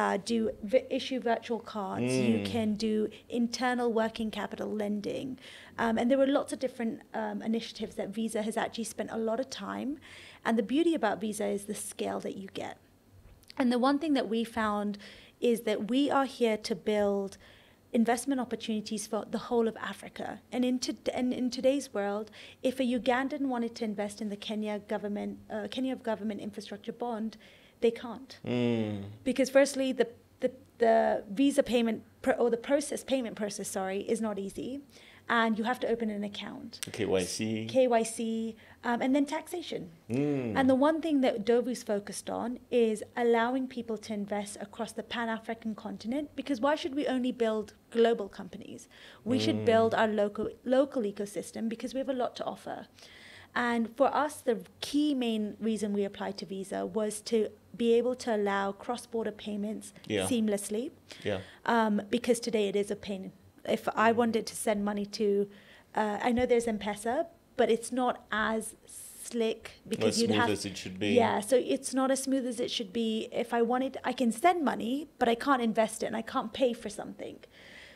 [0.00, 0.38] Uh, do
[0.98, 2.12] issue virtual cards.
[2.28, 2.46] You Mm.
[2.54, 2.94] can do
[3.28, 5.28] internal working capital lending,
[5.82, 9.18] um, and there were lots of different um, initiatives that Visa has actually spent a
[9.28, 9.90] lot of time.
[10.44, 12.74] And the beauty about Visa is the scale that you get.
[13.58, 14.96] And the one thing that we found
[15.40, 17.36] is that we are here to build
[17.92, 20.28] investment opportunities for the whole of Africa.
[20.50, 22.30] And in, to, and in today's world,
[22.62, 27.36] if a Ugandan wanted to invest in the Kenya government, uh, Kenya government infrastructure bond,
[27.82, 29.02] they can't Mm.
[29.24, 30.08] because firstly the
[30.40, 34.80] the, the visa payment pro, or the process payment process sorry is not easy
[35.28, 37.68] and you have to open an account KYC.
[37.72, 40.54] kyc um, and then taxation Mm.
[40.58, 45.04] and the one thing that Ndovu's focused on is allowing people to invest across the
[45.14, 48.88] Pan African continent because why should we only build global companies?
[49.24, 50.46] We should build our local
[50.78, 52.78] local ecosystem because we have a lot to offer.
[53.54, 58.14] And for us, the key main reason we applied to Visa was to be able
[58.16, 60.26] to allow cross border payments Yeah.
[60.26, 60.90] seamlessly
[61.22, 61.40] yeah.
[61.66, 63.32] um, because today it is a pain.
[63.64, 65.48] If I wanted to send money to,
[65.94, 68.74] uh, I know there's M-Pesa, but it's not as
[69.22, 71.08] slick because as you'd smooth have as it should be.
[71.14, 73.28] yeah, so it's not as smooth as it should be.
[73.32, 76.52] If I wanted, I can send money, but I can't invest it and I can't
[76.52, 77.38] pay for something.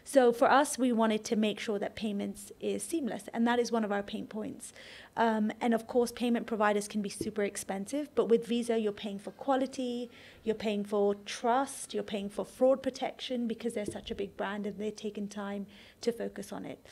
[0.09, 3.73] So for us, we wanted to make sure that payments is seamless, and that is
[3.73, 4.73] one of our pain points.
[5.17, 9.19] Um, and of course, payment providers can be super expensive, but with Visa, you're paying
[9.19, 10.09] for quality,
[10.45, 14.65] you're paying for trust, you're paying for fraud protection because they're such a big brand
[14.65, 15.67] and they're taking time
[16.03, 16.87] to focus on it.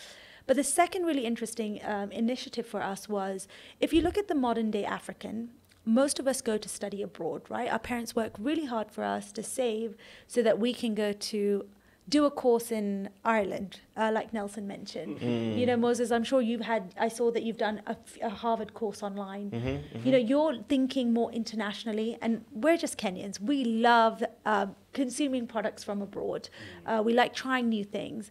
[0.49, 3.47] But the second really interesting um, initiative for us was
[3.79, 5.51] if you look at the modern day African,
[5.85, 7.71] most of us go to study abroad, right?
[7.71, 9.95] Our parents work really hard for us to save
[10.27, 11.67] so that we can go to
[12.09, 15.21] do a course in Ireland, uh, like Nelson mentioned.
[15.21, 15.59] Mm.
[15.59, 17.81] You know, Moses, I'm sure you've had, I saw that you've done
[18.21, 19.51] a Harvard course online.
[19.51, 23.41] Mm-hmm, You know, you're thinking more internationally, and we're just Kenyans.
[23.41, 26.51] We love uh, consuming products from abroad,
[26.85, 28.31] uh, we like trying new things.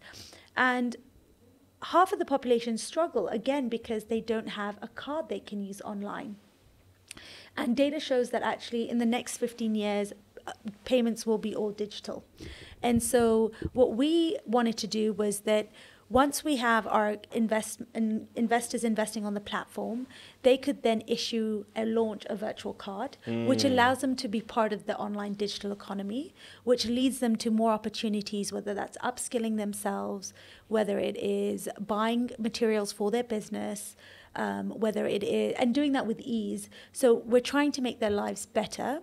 [0.55, 0.95] And
[1.81, 5.81] half of the population struggle again because they don't have a card they can use
[5.81, 6.35] online.
[7.57, 10.13] And data shows that actually in the next 15 years,
[10.45, 10.51] uh,
[10.85, 12.25] payments will be all digital.
[12.83, 15.71] And so what we wanted to do was that
[16.09, 20.05] once we have our invest, in, investors investing on the platform,
[20.43, 24.71] they could then issue and launch a virtual card, which allows them to be part
[24.73, 30.33] of the online digital economy, which leads them to more opportunities, whether that's upskilling themselves,
[30.67, 33.95] whether it is buying materials for their business,
[34.35, 36.69] um, whether it is, and doing that with ease.
[36.91, 39.01] So we're trying to make their lives better.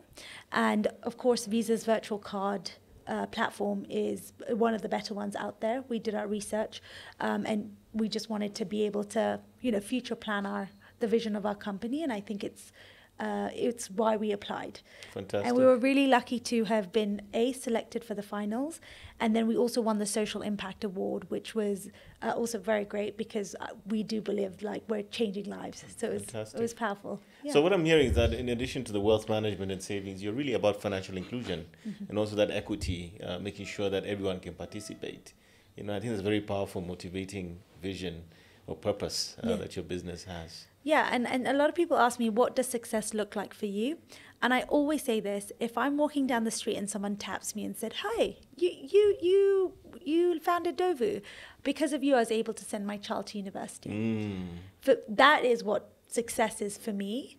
[0.52, 2.72] And of course, Visa's virtual card
[3.10, 5.84] uh, platform is one of the better ones out there.
[5.88, 6.80] We did our research,
[7.18, 10.70] um, and we just wanted to be able to, you know, future plan our
[11.00, 12.02] the vision of our company.
[12.02, 12.72] And I think it's
[13.20, 14.80] uh, it's why we applied.
[15.12, 15.46] Fantastic.
[15.46, 18.80] And we were really lucky to have been a selected for the finals,
[19.22, 21.90] and then we also won the social impact award, which was
[22.22, 25.84] uh, also very great because uh, we do believe like we're changing lives.
[25.96, 27.20] So it was, it was powerful.
[27.42, 27.52] Yeah.
[27.52, 30.38] So what I'm hearing is that in addition to the wealth management and savings, you're
[30.42, 32.04] really about financial inclusion Mm-hmm.
[32.08, 35.32] and also that equity, uh, making sure that everyone can participate.
[35.76, 38.24] You know, I think it's a very powerful, motivating vision
[38.70, 39.56] or purpose uh, Yeah.
[39.56, 40.66] that your business has.
[40.82, 43.66] Yeah, and, and a lot of people ask me, what does success look like for
[43.66, 43.98] you?
[44.42, 47.62] And I always say this: if I'm walking down the street and someone taps me
[47.66, 51.20] and said, "Hi, you you you you founded Ndovu,
[51.62, 54.46] because of you, I was able to send my child to university." Mm.
[54.80, 57.36] For, that is what success is for me.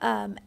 [0.00, 0.38] Um,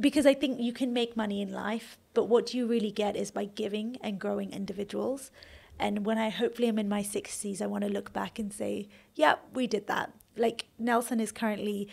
[0.00, 3.30] because I think you can make money in life, but what you really get is
[3.30, 5.30] by giving and growing individuals.
[5.78, 8.88] And when I hopefully am in my 60s, I want to look back and say,
[9.14, 10.12] yeah, we did that.
[10.36, 11.88] Like Nelson is currently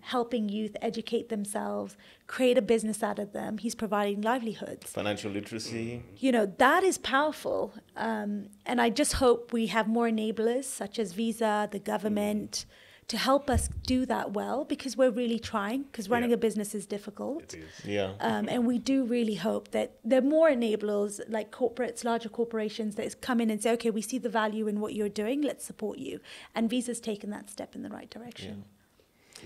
[0.00, 1.96] helping youth educate themselves,
[2.26, 3.58] create a business out of them.
[3.58, 6.02] He's providing livelihoods Financial literacy.
[6.16, 10.98] you know that is powerful um, and i just hope we have more enablers such
[10.98, 12.64] as visa the government
[13.08, 16.34] to help us do that well because we're really trying because running Yeah.
[16.34, 17.84] a business is difficult It is.
[17.84, 18.12] Yeah.
[18.20, 22.94] um, and we do really hope that there are more enablers like corporates larger corporations
[22.96, 25.64] that come in and say okay we see the value in what you're doing let's
[25.64, 26.20] support you
[26.54, 28.64] and visa's taken that step in the right direction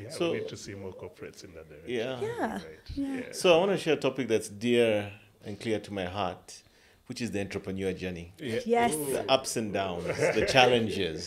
[0.00, 1.94] Yeah, So- we need to see more corporates in that direction.
[2.00, 2.20] Yeah.
[2.28, 2.52] Yeah.
[2.52, 2.86] Right.
[2.96, 3.16] Yeah.
[3.16, 3.32] Yeah.
[3.40, 4.90] So I want to share a topic that's dear
[5.44, 6.62] and clear to my heart,
[7.08, 8.26] which is the entrepreneur journey.
[8.38, 8.60] Yeah.
[8.76, 8.94] Yes.
[8.94, 9.12] Ooh.
[9.16, 10.06] The ups and downs,
[10.38, 11.26] the challenges.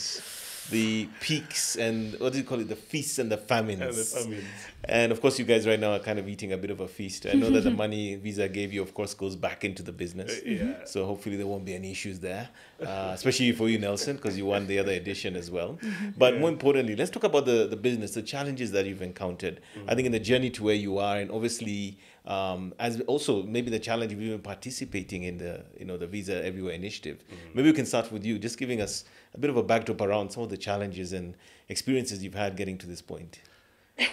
[0.70, 2.68] The peaks and what do you call it?
[2.68, 3.82] The feasts and the famines.
[3.82, 4.46] And the famines.
[4.88, 6.88] And of course, you guys right now are kind of eating a bit of a
[6.88, 7.26] feast.
[7.26, 10.40] I know that the money Visa gave you, of course, goes back into the business.
[10.40, 10.86] Uh, yeah.
[10.86, 12.50] So hopefully there won't be any issues there,
[12.82, 15.80] uh, especially for you, Nelson, because you won the other edition as well.
[16.18, 19.62] But more importantly, let's talk about the, the business, the challenges that you've encountered.
[19.88, 21.98] I think in the journey to where you are, and obviously
[22.28, 26.44] um, as also maybe the challenge of even participating in the you know the Visa
[26.44, 27.24] Everywhere initiative.
[27.54, 30.32] Maybe we can start with you, just giving us a bit of a backdrop around
[30.32, 31.36] some of the challenges and
[31.70, 33.42] experiences you've had getting to this point.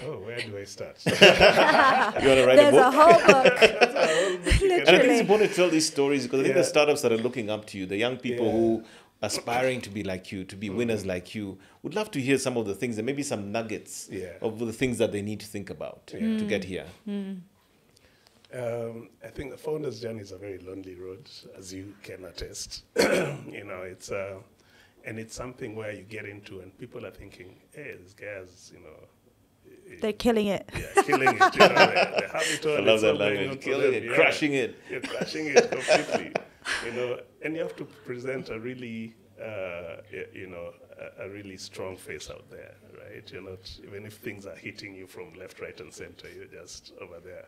[0.04, 0.96] Oh, where do I start?
[1.06, 2.94] You want to write There's a a book?
[2.94, 3.58] whole book.
[3.58, 6.62] Whole book And I think it's important to tell these stories because I think the
[6.64, 8.52] startups that are looking up to you, the young people Yeah.
[8.52, 8.84] who
[9.22, 12.56] aspiring to be like you, to be winners like you, would love to hear some
[12.56, 14.34] of the things and maybe some nuggets Yeah.
[14.40, 16.86] of the things that they need to think about to get here.
[18.54, 22.84] Um, I think the founder's journey is a very lonely road, as you can attest.
[22.96, 24.36] you know, it's uh,
[25.04, 28.80] and it's something where you get into and people are thinking, "Hey, this guy's, you
[28.80, 28.98] know,
[29.66, 30.68] eh, eh, They're killing it.
[30.74, 31.54] yeah, killing it.
[31.54, 32.76] You know, they, they have it all.
[32.76, 33.48] I love that language.
[33.50, 34.14] on for Killing it, yeah.
[34.14, 34.78] crushing it.
[34.90, 36.32] You're crushing it completely.
[36.86, 40.72] you know, and you have to present a really, uh, eh, you know,
[41.18, 43.28] a, a really strong face out there, right?
[43.32, 46.28] You're not even if things are hitting you from left, right, and center.
[46.34, 47.46] You're just over there.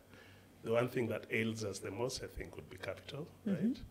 [0.64, 3.56] The one thing that ails us the most, I think, would be capital, right?
[3.58, 3.82] Mm-hmm.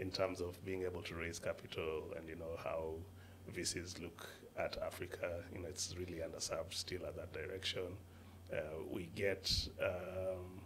[0.00, 2.94] In terms of being able to raise capital and you know how
[3.54, 5.42] VCs look at Africa.
[5.54, 7.96] You know, it's really underserved still at that direction.
[8.52, 8.56] Uh,
[8.90, 9.50] we get
[9.82, 10.60] um,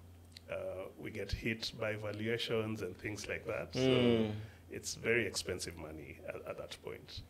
[0.51, 3.69] uh, we get hit by valuations and things like that.
[3.75, 4.31] So
[4.71, 7.23] it's very expensive money at, at that point.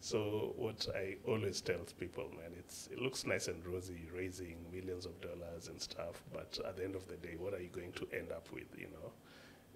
[0.00, 5.06] So what I always tell people, man, it's it looks nice and rosy, raising millions
[5.06, 7.92] of dollars and stuff, but at the end of the day, what are you going
[7.92, 8.68] to end up with?
[8.78, 9.12] You know,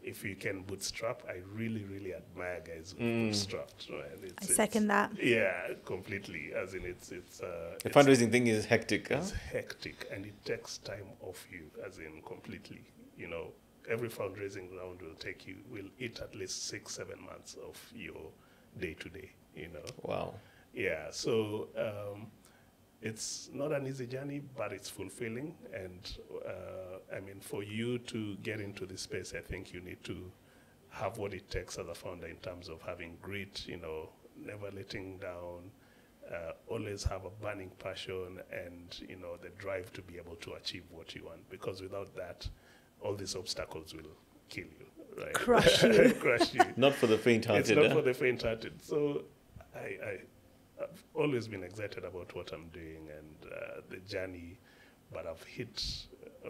[0.02, 3.90] if you can bootstrap, I really, really admire guys who bootstrapped.
[3.90, 4.02] Right?
[4.22, 5.12] It's, I second that.
[5.22, 5.52] Yeah,
[5.84, 6.52] completely.
[6.54, 9.08] As in, it's it's uh, The it's- fundraising thing is hectic.
[9.08, 9.18] Huh?
[9.18, 12.84] it's hectic and it takes time off you, as in completely.
[13.16, 13.52] You know,
[13.88, 18.30] every fundraising round will take you, will eat at least six, seven months of your
[18.80, 19.84] day to day, you know.
[20.02, 20.34] Wow.
[20.74, 22.26] Yeah, so um,
[23.02, 25.54] it's not an easy journey, but it's fulfilling.
[25.74, 30.02] And uh, I mean, for you to get into this space, I think you need
[30.04, 30.30] to
[30.90, 34.70] have what it takes as a founder in terms of having grit, you know, never
[34.70, 35.70] letting down,
[36.30, 40.52] uh, always have a burning passion and, you know, the drive to be able to
[40.52, 41.48] achieve what you want.
[41.50, 42.48] Because without that,
[43.00, 44.16] all these obstacles will
[44.48, 45.32] kill you, right?
[45.32, 46.12] Crush you.
[46.20, 47.70] Crush you Not for the faint-hearted.
[47.70, 47.94] It's not huh?
[47.94, 48.82] for the faint-hearted.
[48.82, 49.24] So
[49.74, 50.18] I, I,
[50.82, 54.58] I've always been excited about what I'm doing and uh, the journey,
[55.12, 55.82] but I've hit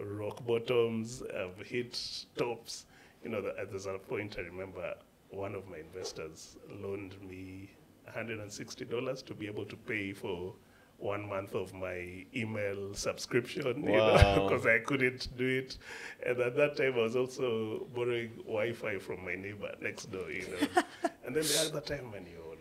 [0.01, 2.85] rock bottoms, I've hit tops.
[3.23, 4.93] You know, the, there's a point I remember
[5.29, 7.71] one of my investors loaned me
[8.15, 10.53] $160 to be able to pay for
[10.97, 14.47] one month of my email subscription, you know, Wow.
[14.47, 15.77] because I couldn't do it.
[16.25, 20.47] And at that time, I was also borrowing Wi-Fi from my neighbor next door, you
[20.49, 20.83] know.
[21.25, 22.52] and then the other time when you're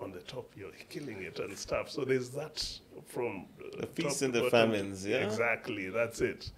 [0.00, 1.90] on, the top, you're killing it and stuff.
[1.90, 2.64] So there's that
[3.06, 3.46] from
[3.80, 4.70] The top feasts and the bottom.
[4.72, 5.18] famines, yeah?
[5.18, 6.50] Exactly, that's it.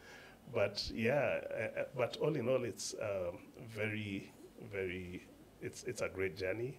[0.52, 4.32] But yeah, uh, uh, but all in all, it's um, very,
[4.72, 5.26] very,
[5.62, 6.78] it's, it's a great journey.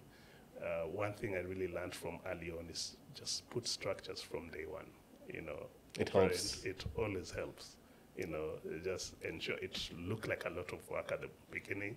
[0.62, 4.66] Uh, one thing I really learned from early on is just put structures from day
[4.68, 4.86] one.
[5.32, 5.66] You know,
[5.98, 6.62] It helps.
[6.64, 7.76] It always helps.
[8.16, 8.50] You know,
[8.84, 11.96] just ensure it looked like a lot of work at the beginning,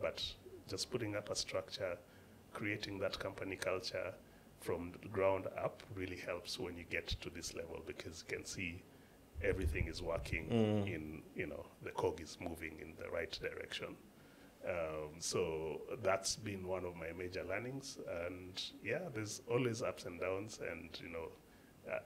[0.00, 0.24] but
[0.66, 1.98] just putting up a structure,
[2.52, 4.12] creating that company culture
[4.60, 8.44] from the ground up really helps when you get to this level because you can
[8.44, 8.82] see
[9.42, 10.46] everything is working
[10.86, 13.96] in you know the cog is moving in the right direction.
[14.68, 20.20] Um, so that's been one of my major learnings, and yeah, there's always ups and
[20.20, 21.28] downs, and you know,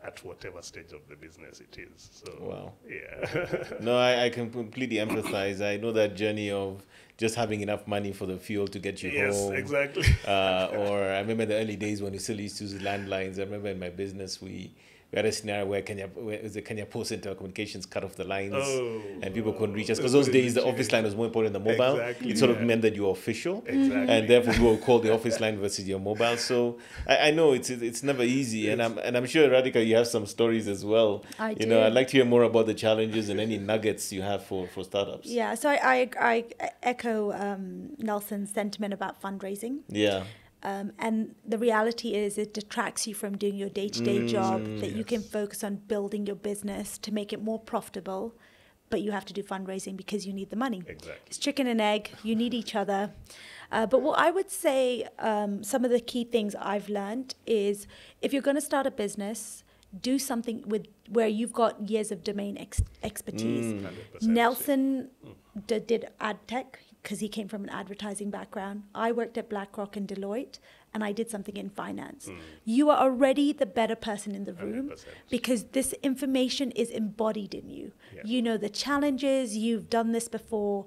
[0.05, 2.11] at whatever stage of the business it is.
[2.13, 2.73] So Wow.
[2.89, 5.61] yeah, No, I, I can completely empathize.
[5.65, 6.85] I know that journey of
[7.19, 9.55] just having enough money for the fuel to get you yes, home.
[9.55, 10.05] exactly.
[10.27, 13.39] Uh, or I remember the early days when we still used to use landlines.
[13.39, 14.73] I remember in my business we,
[15.17, 18.25] we had a scenario where Kenya, where the Kenya Post and Telecommunications cut off the
[18.25, 21.17] lines, Oh, and people couldn't reach us because those days the reach office line was
[21.17, 21.99] more important than the mobile.
[21.99, 23.65] Exactly, it sort of meant that you were official.
[23.67, 24.15] Exactly.
[24.15, 26.37] And therefore, we will call the office line versus your mobile.
[26.37, 26.77] So
[27.09, 30.07] I, I know it's it's never easy, and I'm and I'm sure Radhika, you have
[30.07, 31.25] some stories as well.
[31.39, 31.87] I you know, do.
[31.87, 34.85] I'd like to hear more about the challenges and any nuggets you have for for
[34.85, 35.29] startups.
[35.29, 39.81] Yeah, so I, I, I echo um, Nelson's sentiment about fundraising.
[39.89, 40.25] Yeah.
[40.67, 44.65] Um, and the reality is, it detracts you from doing your day to day job,
[44.81, 48.35] that you can focus on building your business to make it more profitable,
[48.91, 50.79] but you have to do fundraising because you need the money.
[50.79, 51.13] Exactly.
[51.29, 52.11] It's chicken and egg.
[52.25, 53.13] You need each other.
[53.71, 57.87] Uh, but what I would say, um, some of the key things I've learned is
[58.21, 59.63] if you're going to start a business,
[60.01, 63.73] do something with where you've got years of domain ex- expertise.
[64.21, 65.31] 100%, Nelson d-
[65.67, 68.83] did ad tech because he came from an advertising background.
[68.95, 70.59] I worked at BlackRock and Deloitte,
[70.93, 72.29] and I did something in finance.
[72.65, 75.05] You are already the better person in the room 100%.
[75.31, 77.93] because this information is embodied in you.
[78.15, 78.23] Yeah.
[78.25, 80.87] You know the challenges, you've done this before.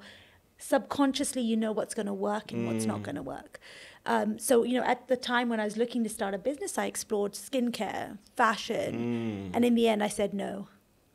[0.57, 3.61] Subconsciously, you know what's going to work and what's not going to work.
[4.05, 6.77] Um, so, you know, at the time when I was looking to start a business,
[6.77, 10.67] I explored skincare, fashion, and in the end, I said, no,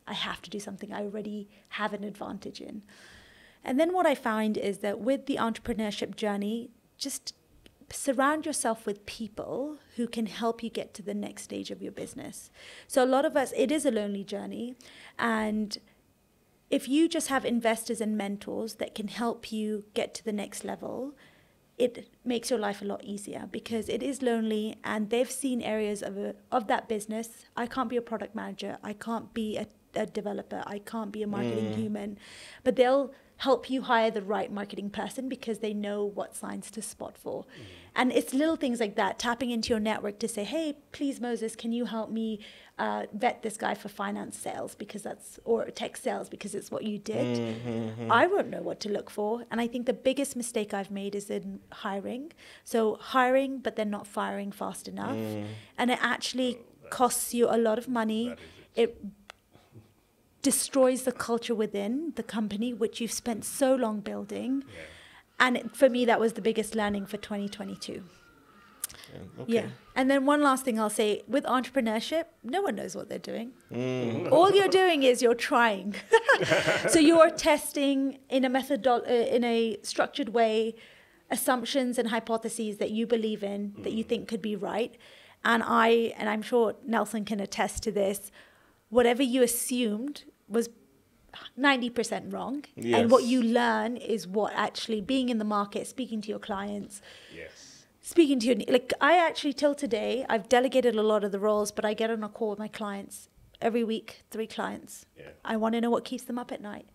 [0.07, 2.83] I have to do something I already have an advantage in.
[3.65, 7.35] And then what I find is that with the entrepreneurship journey, just
[7.91, 11.93] surround yourself with people who can help you get to the next stage of your
[11.93, 12.51] business.
[12.87, 14.75] So a lot of us, it is a lonely journey.
[15.19, 15.79] And
[16.71, 20.65] if you just have investors and mentors that can help you get to the next
[20.65, 21.15] level,
[21.77, 26.03] it makes your life a lot easier because it is lonely and they've seen areas
[26.03, 27.47] of, a, of that business.
[27.57, 28.79] I can't be a product manager.
[28.83, 30.63] I can't be a, a developer.
[30.67, 31.75] I can't be a marketing mm.
[31.75, 32.19] human.
[32.63, 33.13] But they'll
[33.45, 37.43] help you hire the right marketing person because they know what signs to spot for.
[37.43, 37.47] Mm.
[37.97, 41.55] And it's little things like that, tapping into your network to say, hey, please, Moses,
[41.55, 42.41] can you help me
[42.79, 46.83] uh, vet this guy for finance sales because that's, or tech sales because it's what
[46.85, 47.39] you did.
[47.39, 48.11] Mm-hmm.
[48.11, 49.45] I won't know what to look for.
[49.51, 52.33] And I think the biggest mistake I've made is in hiring.
[52.65, 55.17] So hiring, but then not firing fast enough.
[55.17, 55.47] Mm.
[55.79, 56.59] And it actually
[56.91, 58.35] costs you a lot of money.
[58.75, 58.91] It
[60.45, 64.63] destroys the culture within the company, which you've spent so long building.
[64.69, 64.83] Yeah.
[65.41, 68.05] And it, for me, that was the biggest learning for 2022.
[69.13, 69.53] Yeah, okay.
[69.53, 69.67] Yeah.
[69.97, 73.53] And then one last thing I'll say with entrepreneurship, no one knows what they're doing.
[73.73, 74.31] Mm.
[74.31, 75.95] All you're doing is you're trying.
[76.89, 80.75] so you're testing in a method uh, in a structured way
[81.31, 84.97] assumptions and hypotheses that you believe in that you think could be right.
[85.45, 88.31] And I and I'm sure Nelson can attest to this.
[88.91, 90.69] Whatever you assumed was
[91.59, 92.65] 90% wrong.
[92.77, 97.01] And what you learn is what actually being in the market, speaking to your clients,
[97.35, 97.87] Yes.
[98.01, 101.73] speaking to you like i actually till today i've delegated a lot of the roles
[101.73, 103.31] but i get on a call with my clients
[103.63, 105.31] every week three clients Yeah.
[105.43, 106.87] i want to know what keeps them up at night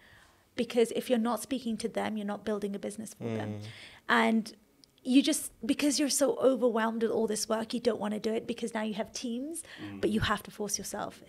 [0.56, 3.66] because if you're not speaking to them you're not building a business for them mm.
[4.08, 4.54] and
[5.04, 8.32] you just because you're so overwhelmed with all this work you don't want to do
[8.32, 10.00] it because now you have teams mm.
[10.02, 11.24] but you have to force yourself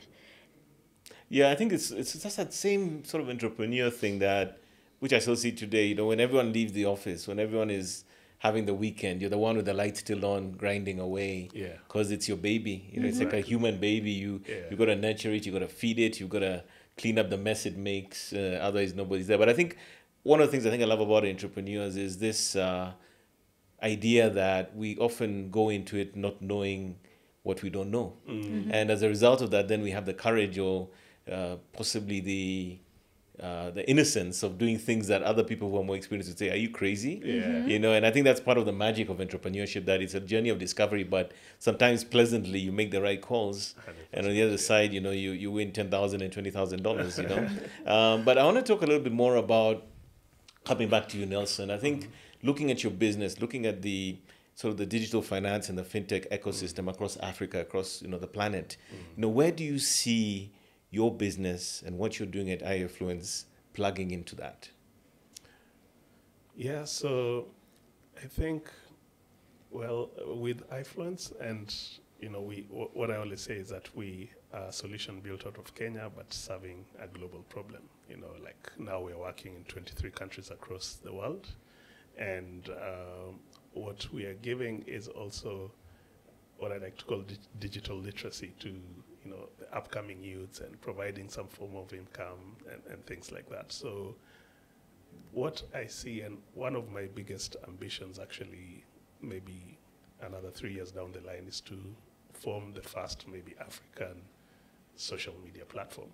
[1.31, 4.59] Yeah, I think it's it's just that same sort of entrepreneur thing that
[4.99, 5.87] which I still see today.
[5.87, 8.05] You know, when everyone leaves the office, when everyone is
[8.39, 11.49] having the weekend, you're the one with the light still on, grinding away.
[11.55, 11.74] Yeah.
[11.87, 12.89] Because it's your baby.
[12.93, 14.11] You know, it's like a human baby.
[14.11, 14.57] You Yeah.
[14.70, 15.47] you got to nurture it.
[15.47, 16.18] You got to feed it.
[16.20, 16.64] You got to
[16.99, 18.33] clean up the mess it makes.
[18.33, 19.39] Uh, otherwise, nobody's there.
[19.39, 19.76] But I think
[20.24, 22.93] one of the things I think I love about entrepreneurs is this uh,
[23.83, 26.97] idea that we often go into it not knowing
[27.43, 28.14] what we don't know.
[28.26, 30.89] And as a result of that, then we have the courage or
[31.31, 32.78] uh, possibly the
[33.41, 36.51] uh, the innocence of doing things that other people who are more experienced would say,
[36.51, 37.64] "Are you crazy?" Yeah.
[37.64, 39.87] You know, and I think that's part of the magic of entrepreneurship.
[39.87, 43.74] That it's a journey of discovery, but sometimes pleasantly you make the right calls,
[44.12, 46.83] and on the other side, you know, you you win ten thousand and twenty thousand
[46.83, 47.16] dollars.
[47.16, 47.49] You know,
[47.87, 49.87] um, but I want to talk a little bit more about
[50.64, 51.70] coming back to you, Nelson.
[51.70, 52.11] I think
[52.43, 54.18] looking at your business, looking at the
[54.55, 58.26] sort of the digital finance and the fintech ecosystem across Africa, across you know the
[58.26, 58.76] planet,
[59.16, 60.53] you know, where do you see
[60.91, 64.70] your business and what you're doing at AIfluence plugging into that?
[66.57, 67.47] Yeah, so
[68.22, 68.70] I think,
[69.70, 71.74] well, with AIfluence, and
[72.20, 75.47] you know, we wh- what I always say is that we are a solution built
[75.47, 77.82] out of Kenya, but serving a global problem.
[78.09, 81.47] You know, like now we're working in 23 countries across the world,
[82.18, 83.38] and um,
[83.72, 85.70] what we are giving is also
[86.59, 88.74] what I like to call di- digital literacy to
[89.25, 93.49] you know the upcoming youths and providing some form of income and, and things like
[93.51, 93.73] that.
[93.73, 94.14] So
[95.33, 98.85] what I see, and one of my biggest ambitions actually,
[99.21, 99.79] maybe
[100.23, 101.77] another three years down the line, is to
[102.33, 104.23] form the first maybe African
[104.97, 106.09] social media platform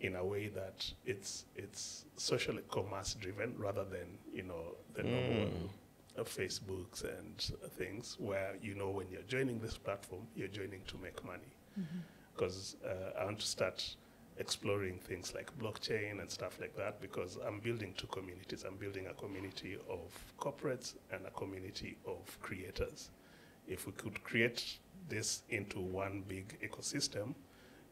[0.00, 5.48] in a way that it's it's social commerce driven rather than you know the normal
[6.18, 10.82] uh, Facebooks and uh, things where you know when you're joining this platform you're joining
[10.86, 11.52] to make money
[12.36, 13.96] because uh, I want to start
[14.38, 18.64] exploring things like blockchain and stuff like that because I'm building two communities.
[18.66, 23.10] I'm building a community of corporates and a community of creators.
[23.66, 24.78] If we could create
[25.08, 27.34] this into one big ecosystem,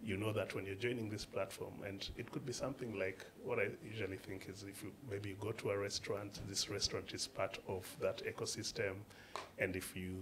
[0.03, 3.59] you know that when you're joining this platform, and it could be something like what
[3.59, 7.27] I usually think is if you maybe you go to a restaurant, this restaurant is
[7.27, 8.97] part of that ecosystem,
[9.59, 10.17] and if you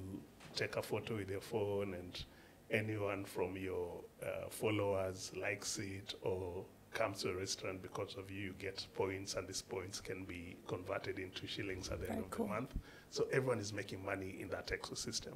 [0.55, 2.25] take a photo with your phone and
[2.73, 8.41] anyone from your uh, followers likes it or comes to a restaurant because of you,
[8.41, 12.25] you get points, and these points can be converted into shillings at the Very end
[12.25, 12.47] of cool.
[12.47, 12.75] the month.
[13.11, 15.35] So everyone is making money in that ecosystem.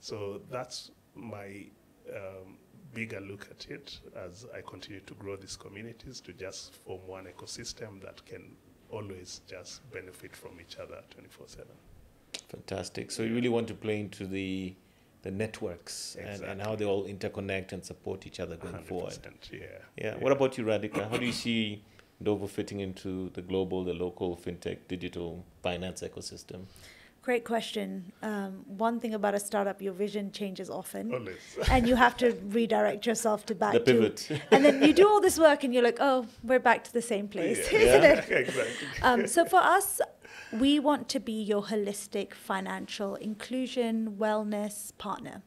[0.00, 1.66] So that's my
[2.14, 2.58] um,
[2.94, 7.26] bigger look at it as I continue to grow these communities to just form one
[7.26, 8.56] ecosystem that can
[8.90, 11.66] always just benefit from each other 24 7.
[12.48, 13.10] Fantastic.
[13.10, 14.74] So you really want to play into the
[15.22, 19.18] the networks and, and how they all interconnect and support each other going forward.
[19.52, 19.60] Yeah.
[19.96, 20.14] Yeah.
[20.16, 21.10] What about you, Radhika?
[21.10, 21.82] How do you see
[22.22, 26.66] Ndovu fitting into the global, the local fintech digital finance ecosystem?
[27.22, 28.12] Great question.
[28.22, 31.12] Um, one thing about a startup, your vision changes often.
[31.12, 31.38] Always.
[31.72, 34.30] and you have to redirect yourself to back The to pivot.
[34.52, 37.02] and then you do all this work and you're like oh we're back to the
[37.02, 37.78] same place Yeah.
[37.86, 38.12] isn't Yeah.
[38.20, 38.88] it exactly.
[39.02, 40.00] um, so for us
[40.52, 45.42] we want to be your holistic financial inclusion wellness partner.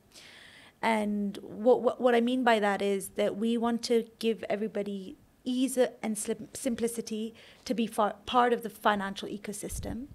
[0.82, 5.18] And what, what what i mean by that is that we want to give everybody
[5.44, 6.18] ease and
[6.54, 7.34] simplicity
[7.66, 10.08] to be part of the financial ecosystem.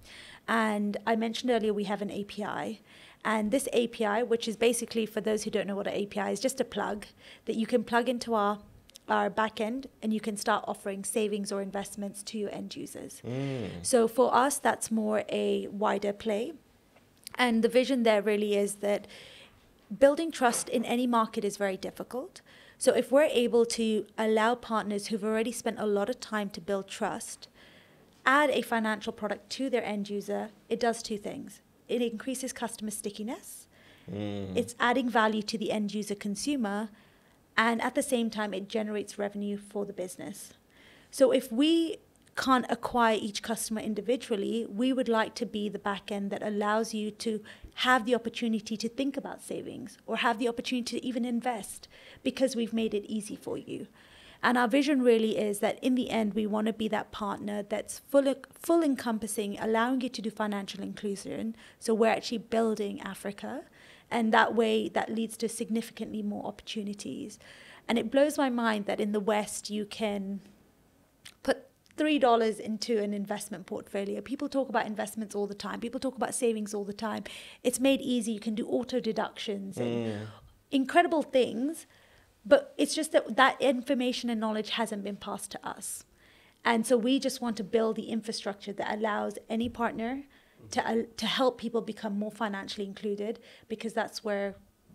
[0.49, 2.81] And i mentioned earlier we have an api
[3.25, 6.41] and this api which is basically for those who don't know what an api is
[6.41, 7.07] just a plug
[7.47, 8.59] that you can plug into our
[9.09, 13.21] our back end and you can start offering savings or investments to your end users
[13.25, 13.69] Mm.
[13.83, 16.53] so for us, that's more a wider play.
[17.37, 19.07] And the vision there really is that
[19.99, 22.41] building trust in any market is very difficult.
[22.79, 26.61] So if we're able to allow partners who've already spent a lot of time to
[26.61, 27.49] build trust,
[28.25, 31.61] add a financial product to their end user, it does two things.
[31.89, 33.67] It increases customer stickiness.
[34.11, 34.57] Mm.
[34.57, 36.89] It's adding value to the end user consumer,
[37.57, 40.55] and at the same time, it generates revenue for the business.
[41.11, 41.99] So if we
[42.37, 46.93] can't acquire each customer individually, we would like to be the back end that allows
[46.93, 47.41] you to
[47.77, 51.89] have the opportunity to think about savings or have the opportunity to even invest
[52.23, 53.87] because we've made it easy for you.
[54.43, 57.63] And our vision really is that in the end, we want to be that partner
[57.63, 61.57] that's full, full encompassing, allowing you to do financial inclusion.
[61.79, 63.63] So we're actually building Africa.
[64.15, 67.41] And that way, that leads to significantly more opportunities.
[67.89, 70.41] And it blows my mind that in the West, you can
[71.43, 74.21] put three dollars into an investment portfolio.
[74.21, 75.81] People talk about investments all the time.
[75.81, 77.25] People talk about savings all the time.
[77.65, 78.31] It's made easy.
[78.31, 80.27] You can do auto deductions and mm.
[80.71, 81.89] incredible things,
[82.47, 86.05] but it's just that that information and knowledge hasn't been passed to us.
[86.65, 90.23] And so we just want to build the infrastructure that allows any partner
[90.73, 93.39] to uh, to help people become more financially included
[93.69, 94.55] because that's where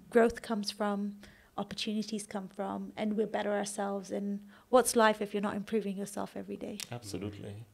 [0.09, 1.15] growth comes from,
[1.57, 4.11] opportunities come from, and we're better ourselves.
[4.11, 4.39] And
[4.69, 6.79] what's life if you're not improving yourself every day?
[6.91, 7.65] Absolutely.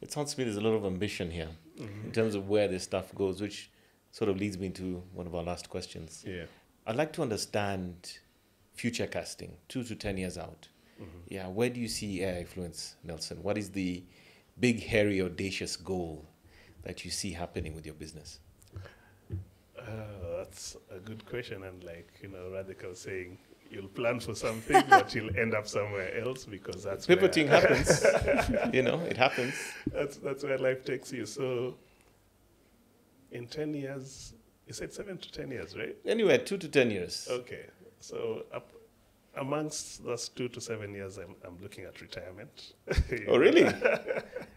[0.00, 2.06] It sounds to me there's a lot of ambition here Mm-hmm.
[2.06, 3.70] in terms of where this stuff goes, which
[4.10, 6.24] sort of leads me to one of our last questions.
[6.26, 6.44] Yeah.
[6.86, 8.18] I'd like to understand
[8.72, 10.68] future casting, two to 10 years out.
[10.98, 11.18] Mm-hmm.
[11.28, 13.42] Yeah, where do you see AI influence, Nelson?
[13.42, 14.02] What is the
[14.58, 16.24] big, hairy, audacious goal
[16.86, 18.38] that you see happening with your business?
[19.76, 19.82] Uh,
[20.38, 21.64] that's a good question.
[21.64, 23.38] And like, you know, Radhika saying,
[23.70, 28.06] you'll plan for something, but you'll end up somewhere else because that's Pivoting happens.
[28.72, 29.54] you know, it happens.
[29.92, 31.26] that's, that's where life takes you.
[31.26, 31.74] So
[33.32, 34.34] in 10 years,
[34.68, 35.96] you said seven to 10 years, right?
[36.06, 37.26] Anyway, two to 10 years.
[37.28, 37.66] Okay.
[37.98, 38.70] So up,
[39.36, 42.74] amongst those two to seven years, I'm, I'm looking at retirement.
[43.28, 43.64] Oh, really?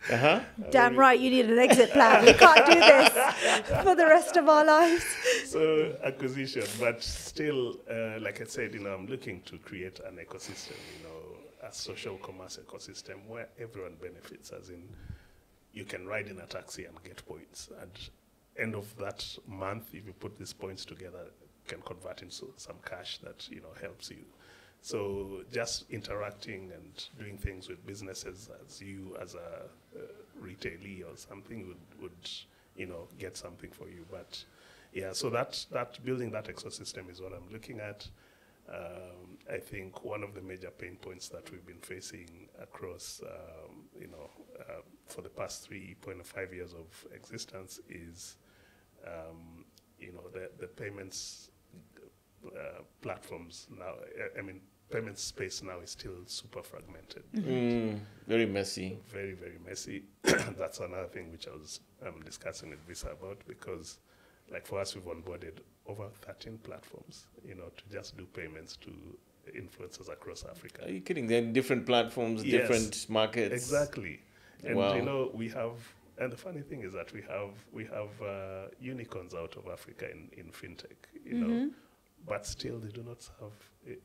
[0.09, 0.39] Uh huh.
[0.71, 2.23] Damn right, you need an exit plan.
[2.23, 5.03] We can't do this for the rest of our lives.
[5.45, 10.15] so acquisition, but still, uh, like I said, you know, I'm looking to create an
[10.15, 14.87] ecosystem, you know, a social commerce ecosystem where everyone benefits, as in
[15.73, 17.69] you can ride in a taxi and get points.
[17.81, 17.91] And
[18.57, 21.25] end of that month, if you put these points together,
[21.67, 24.25] can convert into some cash that you know helps you.
[24.81, 29.65] So just interacting and doing things with businesses as you as a
[29.97, 30.01] uh,
[30.41, 32.29] retailee or something would, would
[32.75, 34.05] you know get something for you.
[34.09, 34.43] But
[34.93, 38.07] yeah, so that that building that ecosystem is what I'm looking at.
[38.71, 43.85] Um, I think one of the major pain points that we've been facing across, um,
[43.99, 48.35] you know, uh, for the past 3.5 years of existence is,
[49.07, 49.65] um,
[49.97, 51.48] you know, the, the payments
[52.45, 53.93] uh, platforms now,
[54.35, 57.23] I- I mean, payment space now is still super fragmented.
[57.35, 58.97] Mm, very messy.
[59.07, 60.03] Very, very messy.
[60.23, 63.99] That's another thing which I was um, discussing with Visa about because,
[64.51, 68.91] like, for us, we've onboarded over 13 platforms, you know, to just do payments to
[69.55, 70.85] influencers across Africa.
[70.85, 71.27] Are you kidding?
[71.27, 73.53] They're in different platforms, Yes, different markets.
[73.53, 74.19] Exactly.
[74.63, 74.95] And Wow.
[74.95, 75.73] you know, we have
[76.17, 80.09] and the funny thing is that we have we have uh, unicorns out of Africa
[80.11, 81.71] in, in fintech, you know,
[82.27, 83.53] but still they do not serve.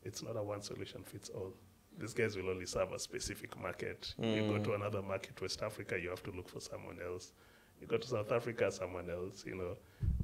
[0.03, 1.53] It's not a one solution fits all.
[1.97, 4.13] These guys will only serve a specific market.
[4.17, 7.33] You go to another market, West Africa, you have to look for someone else.
[7.79, 9.45] You go to South Africa, someone else.
[9.45, 9.77] You know,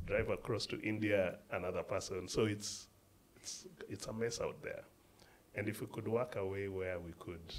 [0.06, 2.28] drive across to India, another person.
[2.28, 2.88] So it's
[3.38, 4.84] it's it's a mess out there.
[5.56, 7.54] And if we could work a way where we could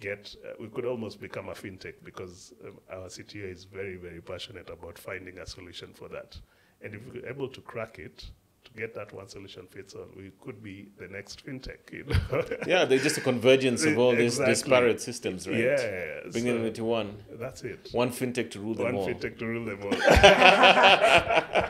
[0.00, 4.20] get, uh, we could almost become a fintech because um, our CTO is very, very
[4.20, 6.36] passionate about finding a solution for that.
[6.80, 8.30] And if we're able to crack it,
[8.76, 11.92] get that one solution fits all, we could be the next fintech.
[11.92, 12.44] You know?
[12.66, 15.58] Yeah, they're just a convergence of all these disparate systems, right?
[15.58, 17.22] Yeah, Bringing them into one.
[17.32, 17.88] That's it.
[17.92, 19.04] One fintech to rule them all.
[19.04, 19.92] One fintech to rule them all.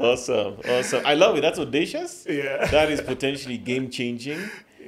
[0.00, 1.02] Awesome, awesome.
[1.04, 1.42] I love it.
[1.42, 2.24] That's audacious.
[2.26, 2.64] Yeah.
[2.66, 4.38] That is potentially game changing.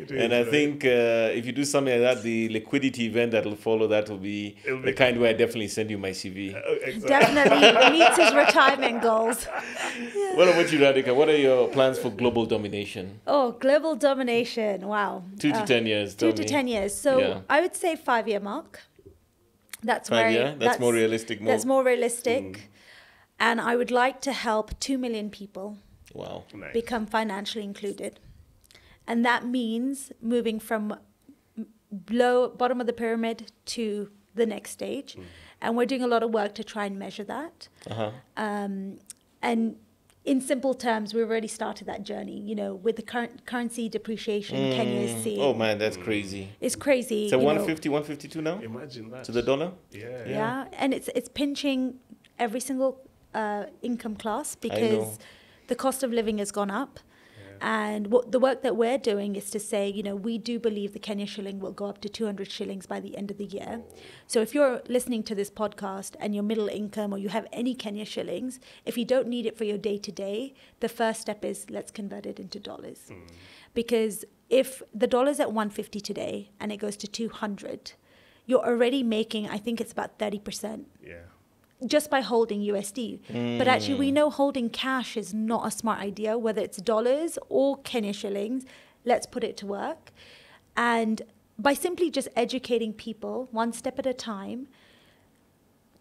[0.03, 0.51] It And is, I right?
[0.51, 4.09] think uh, if you do something like that, the liquidity event that will follow that
[4.11, 6.55] will be It'll the be- kind where I definitely send you my CV.
[6.55, 7.09] Oh, exactly.
[7.09, 9.47] Definitely meets his retirement goals.
[10.35, 11.15] What about you, Radhika?
[11.15, 13.21] What are your plans for global domination?
[13.27, 14.87] Oh, global domination.
[14.89, 15.25] Wow.
[15.39, 16.15] Two to Uh, ten years.
[16.15, 16.49] Two to me.
[16.49, 16.95] 10 years.
[16.95, 17.41] So Yeah.
[17.51, 18.81] I would say five year mark.
[19.85, 20.55] That's Five very, year?
[20.59, 22.71] That's more realistic, more- That's more realistic.
[23.41, 25.77] And I would like to help 2 million people
[26.15, 26.45] Wow.
[26.55, 26.73] Nice.
[26.73, 28.21] become financially included.
[29.13, 30.85] And that means moving from
[32.11, 35.19] low bottom of the pyramid to the next stage.
[35.61, 37.69] And we're doing a lot of work to try and measure that.
[37.91, 38.11] Uh-huh.
[38.39, 39.01] Um,
[39.43, 39.77] and
[40.25, 42.41] in simple terms, we've already started that journey.
[42.41, 46.49] You know, with the current currency depreciation Kenya is seeing, Oh man, that's crazy.
[46.67, 47.29] it's crazy.
[47.29, 47.49] So you know.
[47.49, 49.25] 150, 152 now Imagine that.
[49.25, 49.73] to the dollar.
[49.91, 50.25] Yeah.
[50.27, 50.69] Yeah.
[50.73, 51.99] and it's it's pinching
[52.39, 52.93] every single
[53.35, 55.19] uh, income class because
[55.67, 56.99] the cost of living has gone up.
[57.65, 60.95] And what the work that we're doing is to say, you know, we do believe
[60.95, 63.83] the Kenya shilling will go up to 200 shillings by the end of the year.
[64.27, 67.77] So if you're listening to this podcast and you're middle income or you have any
[67.77, 71.45] Kenya shillings, if you don't need it for your day to day, the first step
[71.45, 73.03] is let's convert it into dollars.
[73.07, 73.21] Hmm.
[73.75, 77.93] Because if the dollar's at 150 today and it goes to 200,
[78.45, 81.15] you're already making, I think it's about 30% Yeah.
[81.87, 83.59] Just by holding USD.
[83.59, 84.15] But actually, we mm.
[84.15, 88.65] know holding cash is not a smart idea, whether it's dollars or Kenya shillings.
[89.05, 90.13] Let's put it to work.
[90.77, 91.23] And
[91.59, 94.69] by simply just educating people one step at a time,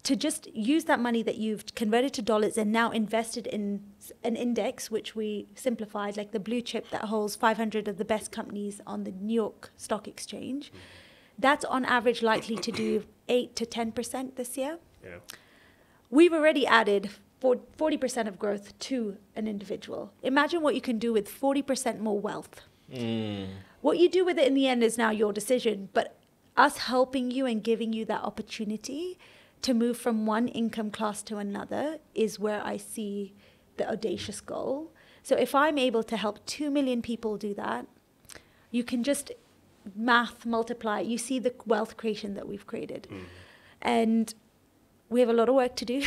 [0.02, 3.84] to just use that money that you've converted to dollars and now invested in
[4.24, 8.32] an index, which we simplified, like the blue chip that holds 500 of the best
[8.32, 10.78] companies on the New York Stock Exchange, mm.
[11.38, 15.18] that's on average likely to do 8 to 10% this year Yeah.
[16.12, 17.10] We've already added
[17.42, 20.12] 40% of growth to an individual.
[20.22, 22.60] Imagine what you can do with 40% more wealth.
[22.92, 23.48] Mm.
[23.80, 26.16] What you do with it in the end is now your decision, but
[26.56, 29.18] us helping you and giving you that opportunity
[29.62, 33.34] to move from one income class to another is where I see
[33.78, 34.92] the audacious goal.
[35.22, 37.86] So if I'm able to help 2 million people do that,
[38.70, 39.32] you can just
[39.96, 41.00] math multiply.
[41.00, 43.08] You see the wealth creation that we've created.
[43.10, 43.20] Mm.
[43.80, 44.34] And
[45.12, 46.02] we have a lot of work to do.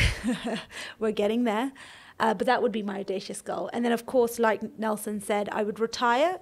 [0.98, 1.72] We're getting there.
[2.18, 3.68] Uh, but that would be my audacious goal.
[3.72, 6.38] And then, of course, like Nelson said, I would retire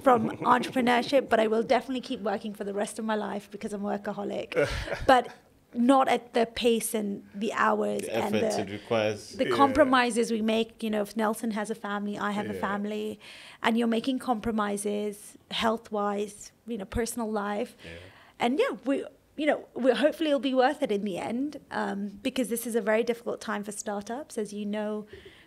[0.00, 3.72] from entrepreneurship, but I will definitely keep working for the rest of my life because
[3.74, 4.68] I'm a workaholic.
[5.06, 5.28] but
[5.74, 9.30] not at the pace and the hours The and the, it requires.
[9.32, 9.56] the Yeah.
[9.56, 10.82] compromises we make.
[10.82, 13.18] You know, if Nelson has a family, I have a family,
[13.62, 17.76] and you're making compromises health wise, you know, personal life.
[17.84, 17.90] Yeah.
[18.38, 19.04] And yeah, we,
[19.36, 22.74] you know, we hopefully it'll be worth it in the end um, because this is
[22.74, 24.38] a very difficult time for startups.
[24.38, 25.06] As you know,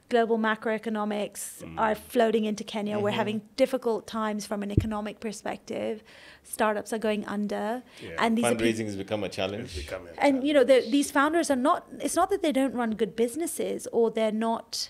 [0.09, 1.79] global macroeconomics Mm.
[1.79, 2.95] are floating into Kenya.
[2.95, 3.03] Mm-hmm.
[3.03, 6.01] We're having difficult times from an economic perspective.
[6.43, 8.15] Startups are going under, Yeah.
[8.19, 9.75] and these are peop- Fundraising has become a It's challenge.
[9.75, 12.73] becoming a and you know the, these founders are not it's not that they don't
[12.73, 14.89] run good businesses or they're not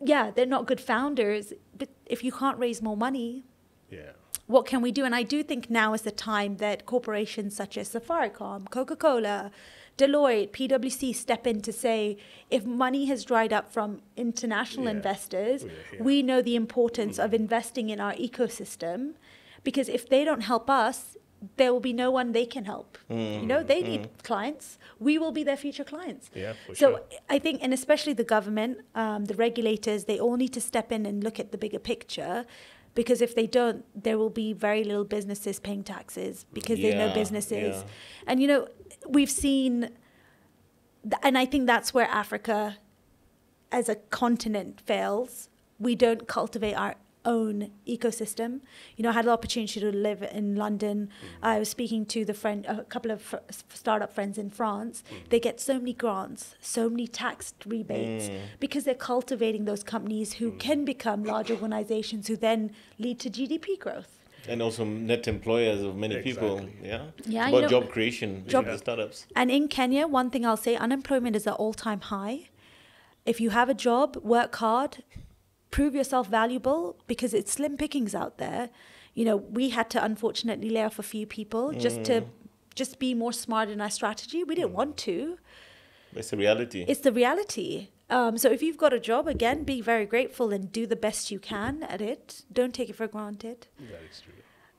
[0.00, 3.44] yeah they're not good founders but if you can't raise more money
[3.90, 4.12] Yeah.
[4.54, 7.74] What can we do and i do think now is the time that corporations such
[7.80, 9.36] as safaricom coca-cola
[10.00, 12.16] deloitte pwc step in to say
[12.56, 13.88] if money has dried up from
[14.26, 14.96] international Yeah.
[14.98, 16.02] investors Yeah, yeah.
[16.08, 18.98] we know the importance of investing in our ecosystem
[19.68, 20.98] because if they don't help us
[21.58, 22.90] there will be no one they can help
[23.42, 24.66] you know they need clients
[25.06, 27.00] we will be their future clients Yeah, for so sure.
[27.36, 28.72] I think, and especially the government,
[29.02, 32.36] um, the regulators, they all need to step in and look at the bigger picture.
[32.94, 37.76] Because if they don't, there will be very little businesses paying taxes because Yeah, businesses.
[37.76, 37.82] yeah.
[38.26, 38.68] And, you know,
[39.08, 39.90] we've seen,
[41.02, 42.76] th- and I think that's where Africa
[43.70, 45.48] as a continent fails.
[45.78, 48.60] We don't cultivate our own ecosystem.
[48.96, 51.08] You know, I had the opportunity to live in London.
[51.08, 51.28] Mm.
[51.42, 53.36] I was speaking to the friend, a couple of fr-
[53.68, 55.02] startup friends in France.
[55.10, 55.28] Mm.
[55.30, 60.52] They get so many grants, so many tax rebates because they're cultivating those companies who
[60.52, 60.58] mm.
[60.58, 64.18] can become large organizations who then lead to GDP growth.
[64.48, 66.68] And also net employers of many people.
[66.82, 67.10] Yeah.
[67.26, 69.26] Yeah, It's about know- job creation Job- in startups.
[69.36, 72.48] And in Kenya, one thing I'll say unemployment is at all time high.
[73.24, 75.04] If you have a job, work hard,
[75.72, 78.70] prove yourself valuable because it's slim pickings out there.
[79.14, 82.24] You know, we had to unfortunately lay off a few people just to
[82.74, 84.44] just be more smart in our strategy.
[84.44, 85.38] We didn't want to.
[86.14, 86.84] It's a reality.
[86.86, 87.88] It's the reality.
[88.08, 91.30] Um, so if you've got a job, again, be very grateful and do the best
[91.30, 92.42] you can at it.
[92.52, 93.66] Don't take it for granted.
[93.78, 94.34] That is true.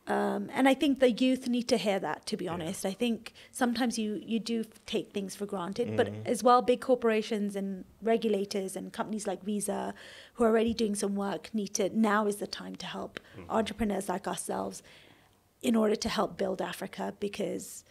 [0.06, 2.26] Um, and I think the youth need to hear that.
[2.26, 6.44] To be honest, I think sometimes you you do take things for granted, but as
[6.44, 9.94] well, big corporations and regulators and companies like Visa,
[10.34, 14.10] who are already doing some work, need to now is the time to help entrepreneurs
[14.10, 14.84] like ourselves,
[15.62, 17.14] in order to help build Africa.
[17.20, 17.86] Because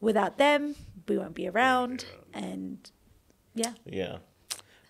[0.00, 0.76] without them,
[1.08, 2.06] we won't be around.
[2.32, 2.90] And
[3.54, 4.18] yeah, yeah.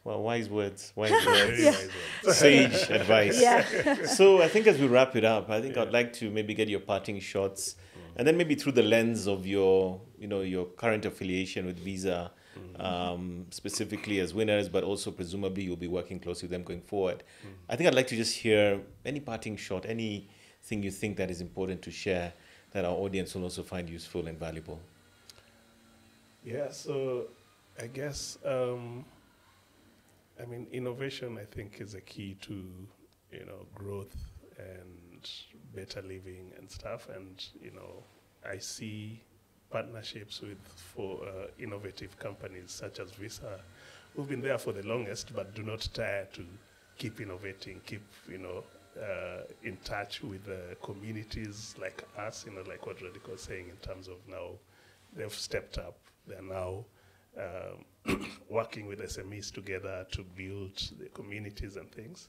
[0.04, 0.92] Well, wise words.
[0.96, 1.60] Wise words.
[1.60, 2.32] Yeah.
[2.32, 3.40] Sage advice.
[3.40, 4.06] yeah.
[4.06, 6.68] so I think as we wrap it up, I think I'd like to maybe get
[6.68, 7.76] your parting shots,
[8.16, 12.30] and then maybe through the lens of your, you know, your current affiliation with Visa,
[12.78, 17.22] um, specifically as winners, but also presumably you'll be working closely with them going forward.
[17.68, 21.40] I think I'd like to just hear any parting shot, anything you think that is
[21.40, 22.32] important to share
[22.72, 24.80] that our audience will also find useful and valuable.
[26.44, 27.26] Yeah, so
[27.80, 29.04] I guess um,
[30.40, 31.38] I mean innovation.
[31.40, 32.54] I think is a key to
[33.32, 34.16] you know growth
[34.58, 35.30] and
[35.74, 37.08] better living and stuff.
[37.14, 38.02] And you know,
[38.48, 39.22] I see
[39.70, 43.60] partnerships with for uh, innovative companies such as Visa,
[44.14, 46.44] who've been there for the longest, but do not tire to
[46.98, 48.64] keep innovating, keep you know.
[49.00, 53.68] Uh, in touch with the communities like us, you know, like what Radhika was saying
[53.68, 54.50] in terms of now
[55.14, 55.96] they've stepped up.
[56.26, 56.84] They're now
[57.38, 57.84] um,
[58.48, 62.28] working with SMEs together to build the communities and things.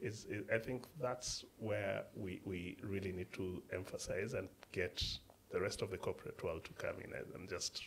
[0.00, 5.02] Is, is I think that's where we, we really need to emphasize and get
[5.50, 7.82] the rest of the corporate world to come in and, and just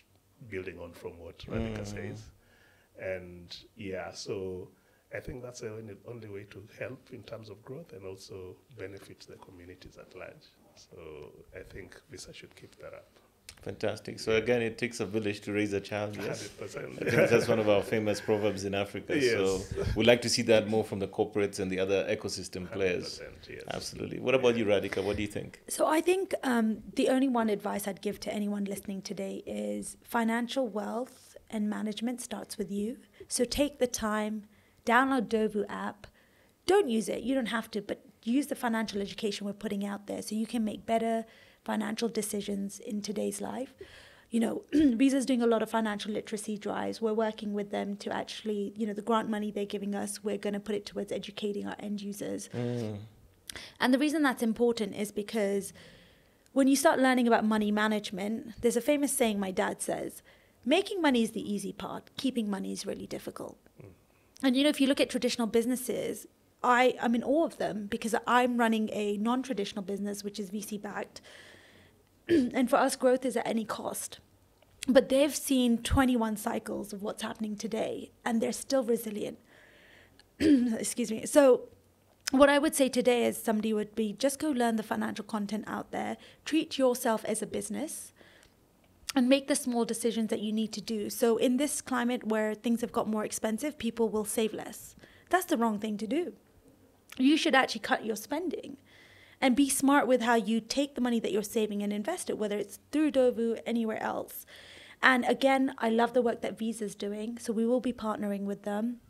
[0.49, 1.88] building on from what Radhika mm.
[1.88, 2.29] says.
[3.01, 4.69] And yeah, so
[5.13, 8.55] I think that's the only, only way to help in terms of growth and also
[8.77, 10.47] benefit the communities at large.
[10.75, 13.07] So I think Visa should keep that up.
[13.65, 14.19] Fantastic.
[14.19, 16.15] So again, it takes a village to raise a child.
[16.15, 16.49] Yes.
[16.61, 17.01] 100%.
[17.01, 19.19] I think that's one of our famous proverbs in Africa.
[19.19, 19.59] So
[19.95, 23.19] we'd like to see that more from the corporates and the other ecosystem players.
[23.49, 23.63] yes.
[23.71, 24.19] Absolutely.
[24.19, 25.03] What about you, Radhika?
[25.03, 25.61] What do you think?
[25.67, 29.97] So I think um, the only one advice I'd give to anyone listening today is
[30.03, 32.97] financial wealth and management starts with you.
[33.27, 34.43] So take the time,
[34.85, 36.05] download Ndovu app.
[36.67, 37.23] Don't use it.
[37.23, 40.45] You don't have to, but use the financial education we're putting out there so you
[40.45, 41.25] can make better
[41.66, 43.74] financial decisions in today's life.
[44.30, 47.01] You know, Visa's doing a lot of financial literacy drives.
[47.01, 50.38] We're working with them to actually, you know, the grant money they're giving us, we're
[50.38, 52.49] going to put it towards educating our end users.
[52.53, 52.99] Mm.
[53.80, 55.74] And the reason that's important is because
[56.53, 60.22] when you start learning about money management, there's a famous saying my dad says
[60.66, 63.57] making money is the easy part, keeping money is really difficult.
[63.82, 63.89] Mm.
[64.43, 66.28] And you know, if you look at traditional businesses,
[66.66, 70.49] I, I'm in awe of them because I'm running a non traditional business, which is
[70.49, 71.22] VC backed.
[72.30, 74.19] and for us, growth is at any cost.
[74.88, 79.39] But they've seen 21 cycles of what's happening today, and they're still resilient.
[80.39, 81.26] Excuse me.
[81.26, 81.69] So,
[82.32, 85.65] what I would say today is somebody would be just go learn the financial content
[85.67, 88.11] out there, treat yourself as a business,
[89.15, 91.09] and make the small decisions that you need to do.
[91.09, 94.95] So, in this climate where things have got more expensive, people will save less.
[95.30, 96.34] That's the wrong thing to do.
[97.17, 98.78] You should actually cut your spending
[99.41, 102.38] and be smart with how you take the money that you're saving and invest it,
[102.38, 104.45] whether it's through Ndovu, anywhere else.
[105.01, 108.63] And again, I love the work that Visa's doing, so we will be partnering with
[108.63, 109.01] them.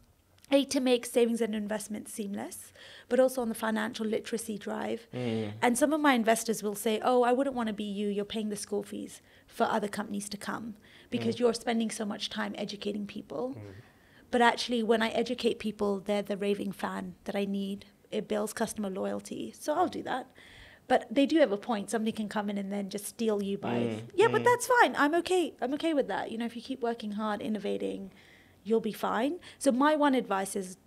[0.51, 2.71] A, to make savings and investments seamless,
[3.09, 5.07] but also on the financial literacy drive.
[5.11, 5.53] Mm.
[5.59, 8.09] And some of my investors will say, Oh, I wouldn't want to be you.
[8.09, 10.75] You're paying the school fees for other companies to come
[11.09, 11.39] because mm.
[11.39, 13.55] you're spending so much time educating people.
[13.57, 13.61] Mm.
[14.29, 17.85] But actually, when I educate people, they're the raving fan that I need.
[18.17, 19.53] It builds customer loyalty.
[19.57, 20.27] So I'll do that.
[20.87, 21.89] But they do have a point.
[21.89, 24.45] Somebody can come in and then just steal you by, mm, yeah, but mm.
[24.45, 24.95] that's fine.
[24.95, 25.53] I'm okay.
[25.59, 26.31] I'm okay with that.
[26.31, 28.11] You know, if you keep working hard, innovating,
[28.63, 29.39] you'll be fine.
[29.57, 30.77] So my one advice is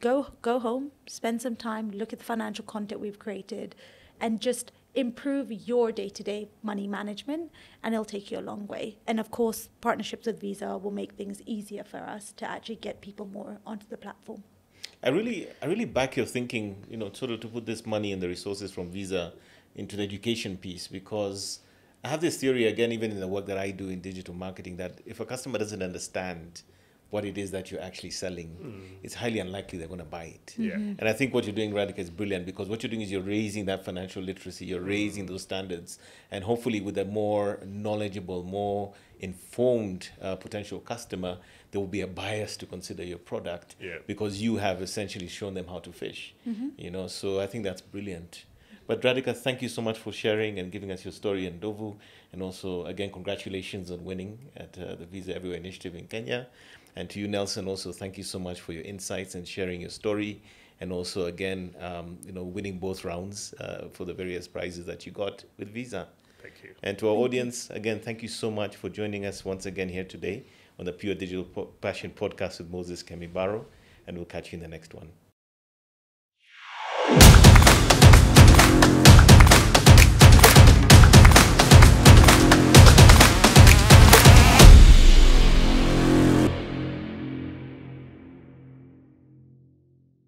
[0.00, 3.74] go go home, spend some time, look at the financial content we've created,
[4.20, 9.20] and just improve your day-to-day money management and it'll take you a long way and
[9.20, 13.26] of course partnerships with visa will make things easier for us to actually get people
[13.26, 14.42] more onto the platform
[15.02, 16.76] I really, I really back your thinking.
[16.90, 19.32] You know, sort of to put this money and the resources from Visa
[19.76, 21.60] into the education piece because
[22.04, 24.76] I have this theory again, even in the work that I do in digital marketing,
[24.78, 26.62] that if a customer doesn't understand
[27.10, 28.82] what it is that you're actually selling, Mm.
[29.02, 30.54] it's highly unlikely they're going to buy it.
[30.58, 30.74] Yeah.
[30.74, 33.22] And I think what you're doing, Radhika, is brilliant because what you're doing is you're
[33.22, 35.98] raising that financial literacy, you're raising those standards,
[36.30, 41.38] and hopefully with a more knowledgeable, more informed uh, potential customer,
[41.70, 43.98] there will be a bias to consider your product Yeah.
[44.06, 46.34] because you have essentially shown them how to fish.
[46.76, 48.44] You know, so I think that's brilliant.
[48.86, 51.96] But Radhika, thank you so much for sharing and giving us your story in Ndovu,
[52.32, 56.46] and also again congratulations on winning at uh, the Visa Everywhere initiative in Kenya.
[56.96, 59.90] And to you, Nelson, also thank you so much for your insights and sharing your
[59.90, 60.40] story,
[60.80, 65.04] and also again, um, you know, winning both rounds uh, for the various prizes that
[65.04, 66.08] you got with Visa.
[66.40, 66.70] Thank you.
[66.82, 70.04] And to our audience, again, thank you so much for joining us once again here
[70.04, 70.44] today
[70.78, 71.44] on the Pure Digital
[71.80, 73.64] Passion Podcast with Moses Kemibaro,
[74.06, 75.10] and we'll catch you in the next one.